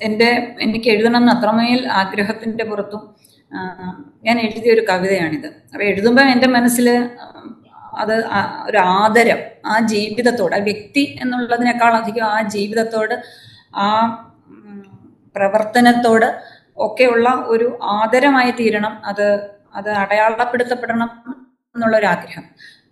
എന്റെ 0.02 0.28
എനിക്ക് 0.60 0.90
എഴുതണം 0.90 1.16
എന്ന് 1.16 1.32
അത്രമേൽ 1.32 1.88
ആഗ്രഹത്തിന്റെ 1.92 2.64
പുറത്തും 2.64 3.02
ഞാൻ 4.24 4.40
എഴുതിയ 4.40 4.72
ഒരു 4.72 4.86
കവിതയാണിത്. 4.88 5.46
അപ്പോൾ 5.46 5.82
എഴുതുമ്പോൾ 5.82 6.22
എന്റെ 6.22 6.46
മനസ്സിൽ 6.48 6.88
അത് 7.94 8.14
ഒരു 8.66 8.78
ആദരം 8.78 9.38
ആ 9.66 9.78
ജീവിതത്തോട് 9.86 10.54
ആ 10.54 10.58
വ്യക്തി 10.58 11.18
എന്നുള്ളതിനേക്കാൾ 11.22 11.94
അധികം 11.94 12.24
ആ 12.24 12.42
ജീവിതത്തോട് 12.48 13.14
ആ 13.76 13.88
പ്രവർത്തനത്തോട് 15.36 16.28
ഒക്കെയുള്ള 16.76 17.28
ഒരു 17.46 17.78
ആദരമായി 17.82 18.50
തീരണം 18.50 19.02
അത് 19.04 19.26
അത് 19.74 19.90
അടയാളപ്പെടുത്തപ്പെടണം 19.90 21.10
എന്നുള്ളൊരാഗ്രഹം. 21.74 22.44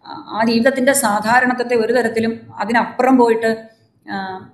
ആ- 0.06 0.44
ജീവിതത്തിന്റെ 0.44 0.92
സാധാരണത്വത്തെ 0.92 1.74
ഒരു 1.76 1.92
തരത്തിലും 1.92 2.32
അതിനപ്പുറം 2.58 3.16
പോയിട്ട് 3.16 3.50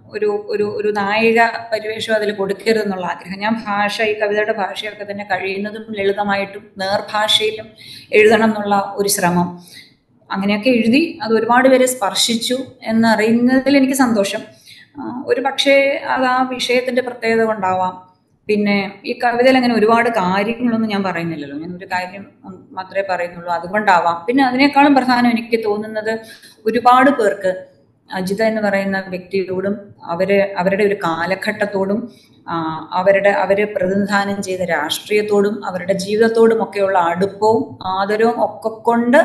ഒരു 0.06 0.44
ഒരു 0.48 0.64
ഒരു 0.76 0.88
നായിക 0.88 1.40
പരിവേഷം 1.72 2.14
അതിൽ 2.14 2.30
കൊടുക്കരുത് 2.32 2.84
എന്നുള്ള 2.84 3.06
ആഗ്രഹം. 3.06 3.38
ഞാൻ 3.38 3.54
ഭാഷ 3.66 4.02
ഈ 4.02 4.20
കവിതയുടെ 4.20 4.52
ഭാഷയൊക്കെ 4.52 5.04
തന്നെ 5.10 5.24
കഴിയുന്നതും 5.24 5.94
ലളിതമായിട്ടും 5.98 6.64
നേർഭാഷയിലും 6.78 7.68
എഴുതണം 8.12 8.44
എന്നുള്ള 8.44 8.94
ഒരു 8.96 9.08
ശ്രമം. 9.08 9.48
അങ്ങനെയൊക്കെ 10.30 10.70
എഴുതി 10.70 11.18
അത് 11.22 11.32
ഒരുപാട് 11.34 11.68
പേരെ 11.68 11.86
സ്പർശിച്ചു 11.86 12.56
എന്നറിയുന്നതിൽ 12.82 13.76
എനിക്ക് 13.76 13.94
സന്തോഷം. 13.94 14.42
ഒരു 15.26 15.40
പക്ഷേ 15.40 16.00
അത് 16.14 16.24
ആ 16.24 16.48
വിഷയത്തിന്റെ 16.50 17.02
പ്രത്യേകത 17.02 17.44
കൊണ്ടാവാം. 17.44 17.94
പിന്നെ 18.48 19.00
ഈ 19.04 19.18
കവിതയിൽ 19.24 19.56
അങ്ങനെ 19.56 19.74
ഒരുപാട് 19.74 20.08
കാര്യങ്ങളൊന്നും 20.08 20.90
ഞാൻ 20.90 21.02
പറയുന്നില്ലല്ലോ. 21.02 21.58
ഞാൻ 21.58 21.76
ഒരു 21.76 21.84
കാര്യം 21.84 22.26
മാത്രമേ 22.70 23.04
പറയുന്നുള്ളൂ. 23.10 23.52
അതുകൊണ്ടാവാം. 23.52 24.24
പിന്നെ 24.26 24.44
അതിനേക്കാളും 24.44 24.94
പ്രധാനം 24.94 25.30
എനിക്ക് 25.30 25.64
തോന്നുന്നത് 25.64 26.12
ഒരുപാട് 26.66 27.10
പേർക്ക് 27.10 27.52
അജിത 28.10 28.42
എന്ന് 28.42 28.62
പറയുന്ന 28.62 28.98
വ്യക്തിയോടും 29.08 29.74
അവർ 30.04 30.30
അവരുടെ 30.56 30.84
ഒരു 30.84 30.96
കാലഘട്ടത്തോടും 31.04 32.00
അവരുടെ 32.92 33.28
അവർ 33.28 33.58
പ്രതിനിധാനം 33.74 34.42
ചെയ്ത 34.42 34.62
രാഷ്ട്രീയത്തോടും 34.70 35.64
അവരുടെ 35.64 35.92
ജീവിതത്തോടും 35.92 36.62
ഒക്കെയുള്ള 36.62 36.98
അടുപ്പവും 36.98 37.64
ആദരവും 37.86 38.36
ഒക്കെ 38.44 38.70
കൊണ്ട് 38.88 39.18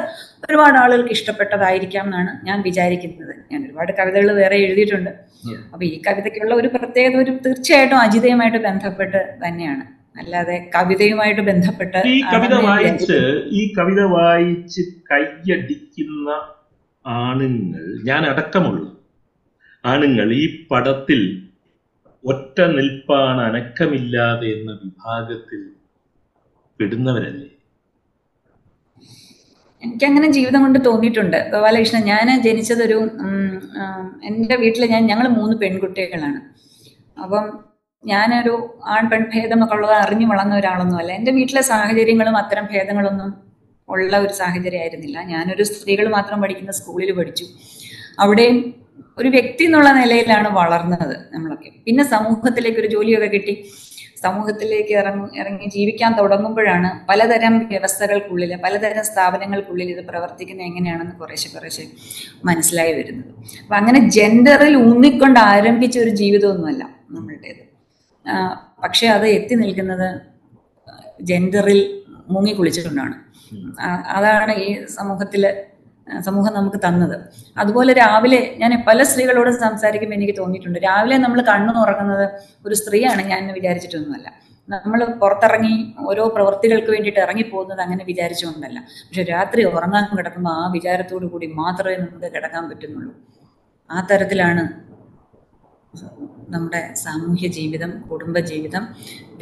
ഒരുപാട് 0.45 0.77
ആളുകൾക്ക് 0.77 1.11
ഇഷ്ടപ്പെട്ടതായിരിക്കാം 1.11 2.05
എന്നാണ് 2.05 2.31
ഞാൻ 2.45 2.61
വിചാരിക്കുന്നത്. 2.61 3.33
ഞാൻ 3.51 3.59
ഒരുപാട് 3.65 3.91
കവിതകൾ 3.99 4.31
വേറെ 4.33 4.55
എഴുതിയിട്ടുണ്ട്. 4.55 5.11
അപ്പൊ 5.73 5.83
ഈ 5.85 6.01
കവിതയ്ക്കുള്ള 6.07 6.55
ഒരു 6.55 6.67
പ്രത്യേകത 6.67 7.17
ഒരു 7.21 7.31
തീർച്ചയായിട്ടും 7.45 7.97
അജിതയുമായിട്ട് 7.97 8.57
ബന്ധപ്പെട്ട് 8.57 9.21
തന്നെയാണ്. 9.45 9.83
അല്ലാതെ 10.19 10.55
കവിതയുമായിട്ട് 10.75 11.41
ബന്ധപ്പെട്ട് 11.41 11.99
ഈ 12.07 12.21
കവിത 12.33 12.55
വായിച്ച് 12.65 13.19
ഈ 13.51 13.61
കവിത 13.77 14.01
വായിച്ച് 14.15 14.81
കയ്യടിക്കുന്ന 15.11 16.31
ആണുങ്ങൾ 17.05 17.85
ഞാൻ 18.09 18.21
അടക്കമുള്ള. 18.31 18.83
ആണുങ്ങൾ 19.91 20.27
ഈ 20.41 20.43
പടത്തിൽ 20.71 21.21
ഒറ്റ 22.23 22.57
നിൽപ്പാണ് 22.77 23.41
അനക്കമില്ലാതെ 23.49 24.47
എന്ന 24.57 24.71
വിഭാഗത്തിൽ 24.81 25.61
പെടുന്നവരല്ലേ? 26.79 27.47
എനിക്ക് 29.83 30.05
അങ്ങനെ 30.09 30.27
ജീവിതം 30.37 30.61
കൊണ്ട് 30.63 30.79
തോന്നിയിട്ടുണ്ട്. 30.87 31.37
ഗോപാലകൃഷ്ണൻ 31.53 32.03
ഞാൻ 32.11 32.27
ജനിച്ചതൊരു 32.47 32.99
എന്റെ 34.29 34.55
വീട്ടിൽ 34.63 34.83
ഞാൻ 34.93 35.03
ഞങ്ങൾ 35.11 35.27
മൂന്ന് 35.37 35.55
പെൺകുട്ടികളാണ്. 35.61 36.41
അപ്പം 37.23 37.45
ഞാനൊരു 38.03 38.53
ആൺ 38.95 39.03
പെൺ 39.11 39.23
ഭേദമൊക്കെ 39.33 39.75
ഉള്ളത് 39.77 39.95
അറിഞ്ഞു 40.03 40.27
വളർന്ന 40.31 40.53
ഒരാളൊന്നുമല്ല. 40.61 41.11
എന്റെ 41.19 41.31
വീട്ടിലെ 41.37 41.63
സാഹചര്യങ്ങളും 41.71 42.37
അത്തരം 42.41 42.65
ഭേദങ്ങളൊന്നും 42.73 43.31
ഉള്ള 43.93 44.13
ഒരു 44.17 44.33
സാഹചര്യമായിരുന്നില്ല. 44.41 45.17
ഞാനൊരു 45.33 45.63
സ്ത്രീകൾ 45.71 46.07
മാത്രം 46.17 46.41
പഠിക്കുന്ന 46.43 46.73
സ്കൂളിൽ 46.79 47.11
പഠിച്ചു. 47.19 47.45
അവിടെയും 48.23 48.57
ഒരു 49.19 49.29
വ്യക്തി 49.29 49.63
എന്നുള്ള 49.67 49.89
നിലയിലാണ് 49.91 50.49
വളർന്നത് 50.59 51.15
നമ്മളൊക്കെ. 51.33 51.69
പിന്നെ 51.85 52.03
സമൂഹത്തിലേക്ക് 52.03 52.79
ഒരു 52.83 52.89
ജോലിയൊക്കെ 52.95 53.29
കിട്ടി. 53.35 53.55
സമൂഹത്തിലേക്ക് 54.23 54.93
ഇറങ്ങി 55.01 55.39
ഇറങ്ങി 55.41 55.67
ജീവിക്കാൻ 55.75 56.11
തുടങ്ങുമ്പോഴാണ് 56.19 56.89
പലതരം 57.09 57.53
വ്യവസ്ഥകൾക്കുള്ളിൽ 57.71 58.51
പലതരം 58.65 59.03
സ്ഥാപനങ്ങൾക്കുള്ളിൽ 59.03 59.87
ഇത് 59.95 60.01
പ്രവർത്തിക്കുന്നത് 60.09 60.67
എങ്ങനെയാണെന്ന് 60.67 61.15
കുറേശ്ശെ 61.21 61.49
കുറേശ്ശെ 61.55 61.85
മനസ്സിലായി 62.49 62.93
വരുന്നത്. 62.93 63.31
അപ്പം 63.63 63.77
അങ്ങനെ 63.77 64.01
ജെൻഡറിൽ 64.17 64.75
ഊന്നിക്കൊണ്ട് 64.87 65.39
ആരംഭിച്ച 65.39 65.97
ഒരു 65.99 66.09
ജീവിതമൊന്നുമല്ല 66.21 66.83
നമ്മളുടേത്. 67.15 67.63
പക്ഷെ 68.83 69.07
അത് 69.07 69.27
എത്തി 69.37 69.55
നിൽക്കുന്നത് 69.55 70.07
ജെൻഡറിൽ 71.29 71.81
മുങ്ങി 72.29 72.53
കുളിച്ചുകൊണ്ടാണ്. 72.53 73.15
അതാണ് 74.17 74.53
ഈ 74.65 74.67
സമൂഹത്തിൽ 74.97 75.43
സമൂഹം 76.27 76.53
നമുക്ക് 76.53 76.79
തന്നത്. 76.85 77.15
അതുപോലെ 77.61 77.91
രാവിലെ 77.93 78.39
ഞാൻ 78.61 78.71
പല 78.87 79.03
സ്ത്രീകളോട് 79.09 79.49
സംസാരിക്കുമ്പോൾ 79.65 80.17
എനിക്ക് 80.19 80.35
തോന്നിയിട്ടുണ്ട്. 80.39 80.79
രാവിലെ 80.87 81.17
നമ്മൾ 81.17 81.39
കണ്ണു 81.51 81.71
തുറക്കുന്നത് 81.79 82.25
ഒരു 82.65 82.75
സ്ത്രീയാണ് 82.81 83.21
ഞാൻ 83.33 83.43
വിചാരിച്ചിട്ടൊന്നുമല്ല. 83.57 84.27
നമ്മൾ 84.69 84.99
പുറത്തിറങ്ങി 85.21 85.75
ഓരോ 86.09 86.23
പ്രവൃത്തികൾക്ക് 86.35 86.91
വേണ്ടിയിട്ട് 86.95 87.19
ഇറങ്ങി 87.19 87.45
പോകുന്നത് 87.51 87.81
അങ്ങനെ 87.85 88.03
വിചാരിച്ചുകൊണ്ടല്ല. 88.09 88.79
പക്ഷെ 89.07 89.23
രാത്രി 89.23 89.61
ഉറങ്ങാൻ 89.71 90.03
കിടക്കുമ്പോൾ 90.17 90.53
ആ 90.61 90.65
വിചാരത്തോടു 90.75 91.25
കൂടി 91.25 91.47
മാത്രമേ 91.61 91.95
നമുക്ക് 92.03 92.29
കിടക്കാൻ 92.35 92.63
പറ്റുന്നുള്ളൂ. 92.69 93.13
ആ 93.89 94.07
തരത്തിലാണ് 94.11 94.63
നമ്മുടെ 96.55 96.81
സാമൂഹ്യ 97.03 97.47
ജീവിതം 97.59 97.91
കുടുംബ 98.09 98.37
ജീവിതം 98.51 98.83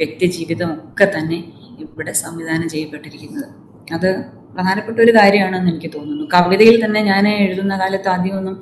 വ്യക്തി 0.00 0.26
ജീവിതം 0.36 0.70
ഒക്കെ 0.88 1.06
തന്നെ 1.16 1.38
ഇവിടെ 1.84 2.12
സംവിധാനം 2.24 2.68
ചെയ്യപ്പെട്ടിരിക്കുന്നത്. 2.68 3.69
അത് 3.96 4.08
പ്രധാനപ്പെട്ട 4.54 4.98
ഒരു 5.06 5.12
കാര്യമാണെന്ന് 5.18 5.70
എനിക്ക് 5.72 5.90
തോന്നുന്നു. 5.96 6.24
കവിതയിൽ 6.34 6.76
തന്നെ 6.84 7.00
ഞാൻ 7.10 7.24
എഴുതുന്ന 7.34 7.74
കാലത്ത് 7.82 8.08
ആദ്യമൊന്നും 8.14 8.56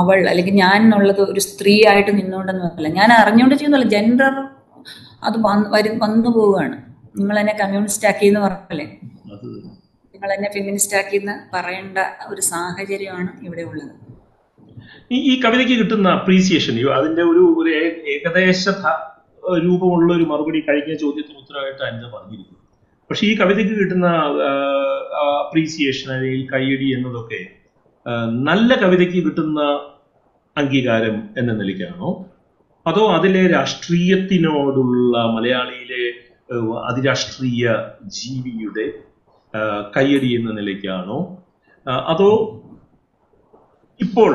അവൾ 0.00 0.18
അല്ലെങ്കിൽ 0.30 0.54
ഞാൻ 0.64 0.78
എന്നുള്ളത് 0.84 1.22
ഒരു 1.32 1.40
സ്ത്രീ 1.48 1.74
ആയിട്ട് 1.90 2.12
നിന്നുകൊണ്ടൊന്നുമല്ല 2.18 2.88
ഞാൻ 3.00 3.10
അറിഞ്ഞുകൊണ്ട് 3.20 3.56
ചെയ്യുന്നില്ല 3.60 3.88
ജെൻഡർ 3.94 4.34
അത് 5.28 5.36
വന്ന് 5.46 5.68
വരും 5.74 5.96
വന്നു 6.04 6.30
പോവുകയാണ്. 6.36 6.76
നിങ്ങൾ 7.18 7.36
എന്നെ 7.42 7.54
കമ്മ്യൂണിസ്റ്റ് 7.60 8.06
ആക്കി 8.10 8.26
എന്ന് 8.30 8.40
പറഞ്ഞല്ലേ 8.46 8.86
നിങ്ങൾ 10.14 10.30
എന്നെ 10.36 10.48
ഫെമിനിസ്റ്റ് 10.56 10.96
ആക്കി 11.00 11.16
എന്ന് 11.20 11.34
പറയേണ്ട 11.54 11.98
ഒരു 12.32 12.42
സാഹചര്യമാണ് 12.52 13.30
ഇവിടെ 13.46 13.64
ഉള്ളത്. 13.70 13.92
ഈ 15.14 15.16
ഈ 15.30 15.32
കവിതയ്ക്ക് 15.44 15.74
കിട്ടുന്ന 15.80 16.08
അപ്രീസിയേഷൻ 16.18 16.76
അതിന്റെ 16.98 17.22
ഒരു 17.32 17.42
ഒരു 17.60 17.70
ഏകദേശ 18.14 18.64
രൂപമുള്ള 19.64 20.10
ഒരു 20.18 20.26
മറുപടി 20.32 20.60
കഴിഞ്ഞ 20.68 20.92
ചോദ്യത്തിന് 21.02 21.38
ഉത്തരവായിട്ട് 21.42 21.82
അനിത 21.88 22.06
പറഞ്ഞിരിക്കുന്നു. 22.14 22.53
പക്ഷെ 23.14 23.26
ഈ 23.26 23.34
കവിതയ്ക്ക് 23.36 23.74
കിട്ടുന്ന 23.78 24.06
അപ്രീസിയേഷൻ 25.40 26.12
അല്ലെങ്കിൽ 26.12 26.40
കയ്യടി 26.52 26.86
എന്നതൊക്കെ 26.94 27.38
നല്ല 28.46 28.74
കവിതയ്ക്ക് 28.74 29.18
കിട്ടുന്ന 29.24 29.60
അംഗീകാരം 30.56 31.16
എന്ന 31.38 31.52
നിലയ്ക്കാണോ? 31.52 32.08
അതോ 32.86 33.02
അതിലെ 33.08 33.42
രാഷ്ട്രീയത്തിനോടുള്ള 33.46 35.14
മലയാളിയിലെ 35.26 36.02
അതിരാഷ്ട്രീയ 36.88 37.64
ജീവിയുടെ 38.16 38.86
കയ്യടി 39.96 40.30
എന്ന 40.34 40.50
നിലയ്ക്കാണോ? 40.50 41.18
അതോ 42.08 42.30
ഇപ്പോൾ 44.00 44.32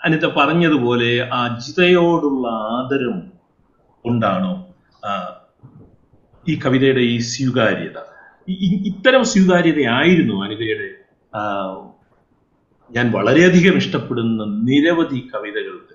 അനിത 0.00 0.26
പറഞ്ഞതുപോലെ 0.28 1.12
ആ 1.32 1.42
ജിതയോടുള്ള 1.58 2.46
ആദരം 2.76 3.18
കൊണ്ടാണോ 4.04 4.54
ഈ 6.52 6.54
കവിതയുടെ 6.64 7.02
ഈ 7.14 7.16
സ്വീകാര്യത. 7.32 7.98
ഇത്തരം 8.90 9.22
സ്വീകാര്യതയായിരുന്നു 9.32 10.36
അനിതയുടെ 10.44 10.88
ഞാൻ 12.96 13.06
വളരെയധികം 13.16 13.74
ഇഷ്ടപ്പെടുന്ന 13.82 14.42
നിരവധി 14.68 15.18
കവിതകൾക്ക് 15.32 15.94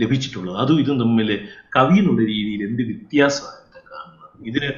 ലഭിച്ചിട്ടുള്ളത്. 0.00 0.56
അതും 0.62 0.78
ഇതും 0.82 0.96
തമ്മിൽ 1.02 1.28
കവി 1.76 1.96
എന്നുള്ള 2.00 2.22
രീതിയിൽ 2.32 2.60
എന്ത് 2.68 2.82
വ്യത്യാസമാണ് 2.90 3.58
കാണുന്നത്? 3.92 4.34
ഇതിന് 4.48 4.70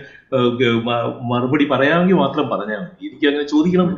മറുപടി 1.30 1.66
പറയാമെങ്കിൽ 1.72 2.18
മാത്രം 2.24 2.46
പറഞ്ഞാൽ 2.52 2.80
മതി. 2.84 3.06
എനിക്ക് 3.08 3.26
അങ്ങനെ 3.30 3.46
ചോദിക്കണം 3.54 3.88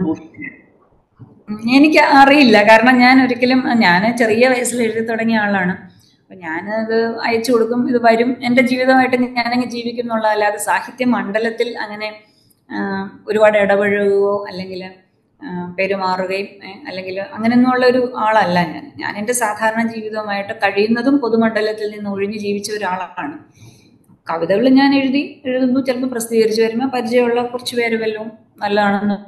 എനിക്ക് 1.78 2.02
അറിയില്ല. 2.20 2.56
കാരണം 2.70 2.94
ഞാൻ 3.04 3.16
ഒരിക്കലും 3.24 3.60
ഞാൻ 3.84 4.02
ചെറിയ 4.20 4.44
വയസ്സിൽ 4.52 4.78
എഴുതി 4.86 5.02
തുടങ്ങിയ 5.10 5.42
ആളാണ്. 5.46 5.74
അപ്പൊ 6.34 6.42
ഞാനത് 6.46 7.18
അയച്ചു 7.26 7.52
കൊടുക്കും. 7.52 7.80
ഇത് 7.88 7.98
വരും. 8.04 8.30
എന്റെ 8.44 8.62
ജീവിതമായിട്ട് 8.62 9.16
ഞാനങ്ങ് 9.16 9.66
ജീവിക്കും 9.66 10.04
എന്നുള്ള 10.04 10.28
അല്ലാതെ 10.28 10.58
സാഹിത്യ 10.58 11.04
മണ്ഡലത്തിൽ 11.04 11.78
അങ്ങനെ 11.78 12.08
ഒരുപാട് 13.28 13.56
ഇടപഴകുകയോ 13.58 14.46
അല്ലെങ്കിൽ 14.48 14.80
പെരുമാറുകയും 15.78 16.48
അല്ലെങ്കിൽ 16.88 17.20
അങ്ങനെയൊന്നുള്ള 17.20 17.86
ഒരു 17.86 18.12
ആളല്ല 18.16 18.58
ഞാൻ. 18.72 18.92
ഞാൻ 18.96 19.16
എന്റെ 19.16 19.32
സാധാരണ 19.32 19.82
ജീവിതവുമായിട്ട് 19.92 20.52
കഴിയുന്നതും 20.52 21.18
പൊതുമണ്ഡലത്തിൽ 21.18 21.88
നിന്ന് 21.96 22.10
ഒഴിഞ്ഞു 22.10 22.38
ജീവിച്ച 22.38 22.70
ഒരാളാണ്. 22.72 23.36
കവിതകൾ 24.30 24.68
ഞാൻ 24.68 24.90
എഴുതി 25.00 25.42
എഴുതുന്നു. 25.46 25.80
ചിലപ്പോൾ 25.80 26.06
പ്രസിദ്ധീകരിച്ചു 26.06 26.62
വരുമ്പോൾ 26.62 26.86
പരിചയമുള്ള 26.86 27.42
കുറച്ച് 27.42 27.76
പേര് 27.76 28.02
വല്ലതും 28.02 28.32
നല്ലതാണെന്ന് 28.58 29.18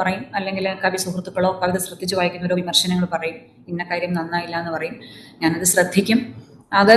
പറയും. 0.00 0.24
അല്ലെങ്കിൽ 0.34 0.68
കവി 0.84 0.96
സുഹൃത്തുക്കളോ 0.96 1.60
കവിത 1.62 1.78
ശ്രദ്ധിച്ച് 1.78 2.16
വായിക്കുന്നവരോ 2.16 2.56
വിമർശനങ്ങൾ 2.56 3.08
പറയും. 3.12 3.38
ഇന്ന 3.68 3.84
കാര്യം 3.84 4.12
നന്നായില്ല 4.14 4.56
എന്ന് 4.58 4.70
പറയും. 4.70 4.96
ഞാനത് 5.42 5.64
ശ്രദ്ധിക്കും. 5.64 6.47
അത് 6.72 6.96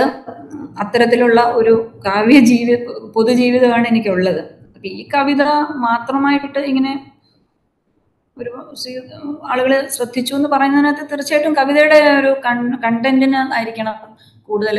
അത്തരത്തിലുള്ള 0.82 1.40
ഒരു 1.60 1.74
കാവ്യ 2.06 2.38
ജീവി 2.50 2.74
പൊതുജീവിതമാണ് 3.14 3.86
എനിക്കുള്ളത്. 3.88 4.42
അപ്പൊ 4.74 4.86
ഈ 4.98 5.02
കവിത 5.14 5.42
മാത്രമായിട്ട് 5.86 6.60
ഇങ്ങനെ 6.70 6.92
ഒരു 8.36 8.50
ആളുകൾ 9.52 9.72
ശ്രദ്ധിച്ചു 9.96 10.32
എന്ന് 10.38 10.48
പറയുന്നതിനകത്ത് 10.52 11.04
തീർച്ചയായിട്ടും 11.10 11.54
കവിതയുടെ 11.58 11.98
ഒരു 12.20 12.30
കണ്ടന്റിന് 12.84 13.40
ആയിരിക്കണം 13.56 13.96
കൂടുതൽ 14.48 14.78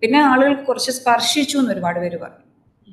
പിന്നെ 0.00 0.20
ആളുകൾ 0.30 0.52
കുറച്ച് 0.68 0.92
സ്പർശിച്ചു 0.98 1.56
എന്ന് 1.58 1.72
ഒരുപാട് 1.74 1.98
പേര് 2.02 2.18
പറഞ്ഞു. 2.22 2.46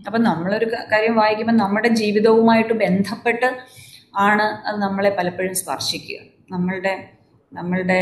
അപ്പം 0.08 0.22
നമ്മളൊരു 0.24 0.68
കാര്യം 0.92 1.16
വായിക്കുമ്പോൾ 1.22 1.56
നമ്മുടെ 1.64 1.90
ജീവിതവുമായിട്ട് 2.02 2.74
ബന്ധപ്പെട്ട് 2.84 3.50
ആണ് 4.28 4.48
അത് 4.68 4.78
നമ്മളെ 4.86 5.12
പലപ്പോഴും 5.20 5.56
സ്പർശിക്കുക. 5.62 6.20
നമ്മളുടെ 6.52 6.94
നമ്മളുടെ 7.52 8.02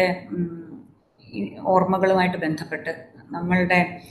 ഓർമ്മകളുമായിട്ട് 1.62 2.38
ബന്ധപ്പെട്ട് 2.38 3.08
നമ്മളുടെ 3.32 4.02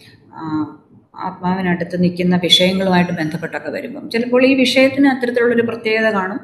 ആത്മാവിനടുത്ത് 1.14 2.02
നിൽക്കുന്ന 2.02 2.36
വിഷയങ്ങളുമായിട്ട് 2.36 3.12
ബന്ധപ്പെട്ടൊക്കെ 3.12 3.70
വരുമ്പം 3.70 4.10
ചിലപ്പോൾ 4.10 4.46
ഈ 4.46 4.54
വിഷയത്തിന് 4.54 5.08
അത്തരത്തിലുള്ളൊരു 5.08 5.62
പ്രത്യേകത 5.62 6.12
കാണും. 6.12 6.40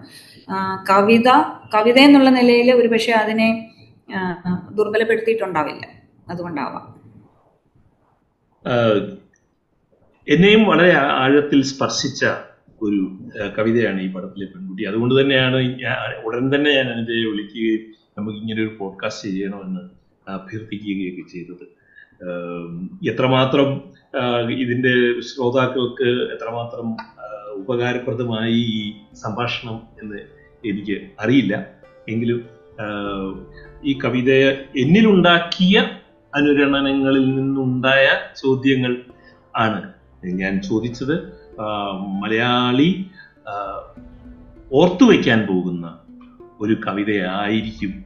കവിത 0.91 1.29
കവിത 1.75 1.99
എന്നുള്ള 1.99 2.31
നിലയിൽ 2.31 2.73
ഒരു 2.73 2.89
പക്ഷേ 2.89 3.13
അതിനെ 3.13 3.71
ദുർബലപ്പെടുത്തിയിട്ടുണ്ടാവില്ല. 4.73 5.87
അതുകൊണ്ടാവാം. 6.29 6.87
എന്നെയും 10.29 10.65
വളരെ 10.65 10.97
ആഴത്തിൽ 10.97 11.63
സ്പർശിച്ച 11.63 12.25
ഒരു 12.83 13.01
കവിതയാണ് 13.59 14.01
ഈ 14.01 14.13
പടത്തിലെ 14.13 14.47
പെൺകുട്ടി. 14.47 14.85
അതുകൊണ്ട് 14.85 15.21
തന്നെയാണ് 15.21 15.57
ഉടൻ 16.25 16.55
തന്നെ 16.55 16.71
ഞാൻ 16.75 16.87
അനുജയെ 16.87 17.25
വിളിക്കുകയും 17.31 17.81
നമുക്ക് 18.19 18.39
ഇങ്ങനെ 18.39 18.63
ഒരു 18.63 18.77
പോഡ്കാസ്റ്റ് 18.79 19.29
ചെയ്യണമെന്ന് 19.29 20.02
അഭ്യർത്ഥിക്കുകയൊക്കെ 20.29 21.33
ചെയ്തത്. 21.33 21.65
എത്രമാത്രം 23.11 23.81
ഇതിന്റെ 24.51 25.21
ശ്രോതാക്കൾക്ക് 25.21 26.09
എത്രമാത്രം 26.33 26.97
ഉപകാരപ്രദമായി 27.53 28.55
ഈ 28.55 28.93
സംഭാഷണം 29.15 29.81
എന്ന് 30.03 30.17
എനിക്ക് 30.65 31.01
അറിയില്ല. 31.21 31.67
എങ്കിലും 32.09 32.45
ഈ 33.85 33.99
കവിതയെ 34.05 34.65
എന്നിലുണ്ടാക്കിയ 34.77 35.79
അനുരണനങ്ങളിൽ 36.35 37.35
നിന്നുണ്ടായ 37.35 38.19
ചോദ്യങ്ങൾ 38.43 38.97
ആണ് 39.57 39.93
ഞാൻ 40.25 40.63
ചോദിച്ചത്. 40.63 41.33
മലയാളി 42.23 43.07
ഓർത്തു 44.73 45.05
വയ്ക്കാൻ 45.05 45.47
പോകുന്ന 45.47 45.99
ഒരു 46.61 46.77
കവിതയായിരിക്കും 46.87 48.05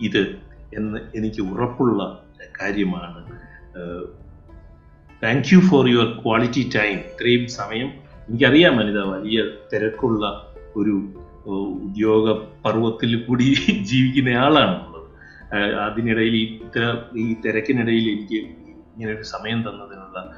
ഇത്. 0.00 0.45
എന്ന് 0.76 0.98
എനിക്ക് 1.16 1.42
ഉറപ്പുള്ള 1.42 2.24
കാര്യമാണ്. 2.62 3.26
Thank 5.22 5.54
you 5.54 5.60
for 5.60 5.88
your 5.88 6.22
quality 6.24 6.70
time 6.76 6.98
ഇത്രയും 6.98 7.48
സമയം 7.48 7.92
എനിക്കറിയാം 8.28 8.80
അനിത 8.80 8.98
വലിയ 8.98 9.44
തിരക്കുള്ള 9.72 10.54
ഒരു 10.76 11.22
ഉദ്യോഗ 11.46 12.32
പർവത്തിൽ 12.64 13.22
കൂടി 13.22 13.42
ജീവിക്കുന്ന 13.82 14.28
ആളാണുള്ളത്. 14.28 14.96
അതിനിടയിൽ 15.74 16.36
ഇത്ര- 16.36 17.18
ഈ 17.18 17.36
തിരക്കിനിടയിൽ 17.44 18.10
എനിക്ക് 18.10 18.46
ഇങ്ങനെ 18.46 19.12
ഒരു 19.12 19.22
സമയം 19.22 19.62
തന്നതിനുള്ള 19.62 20.34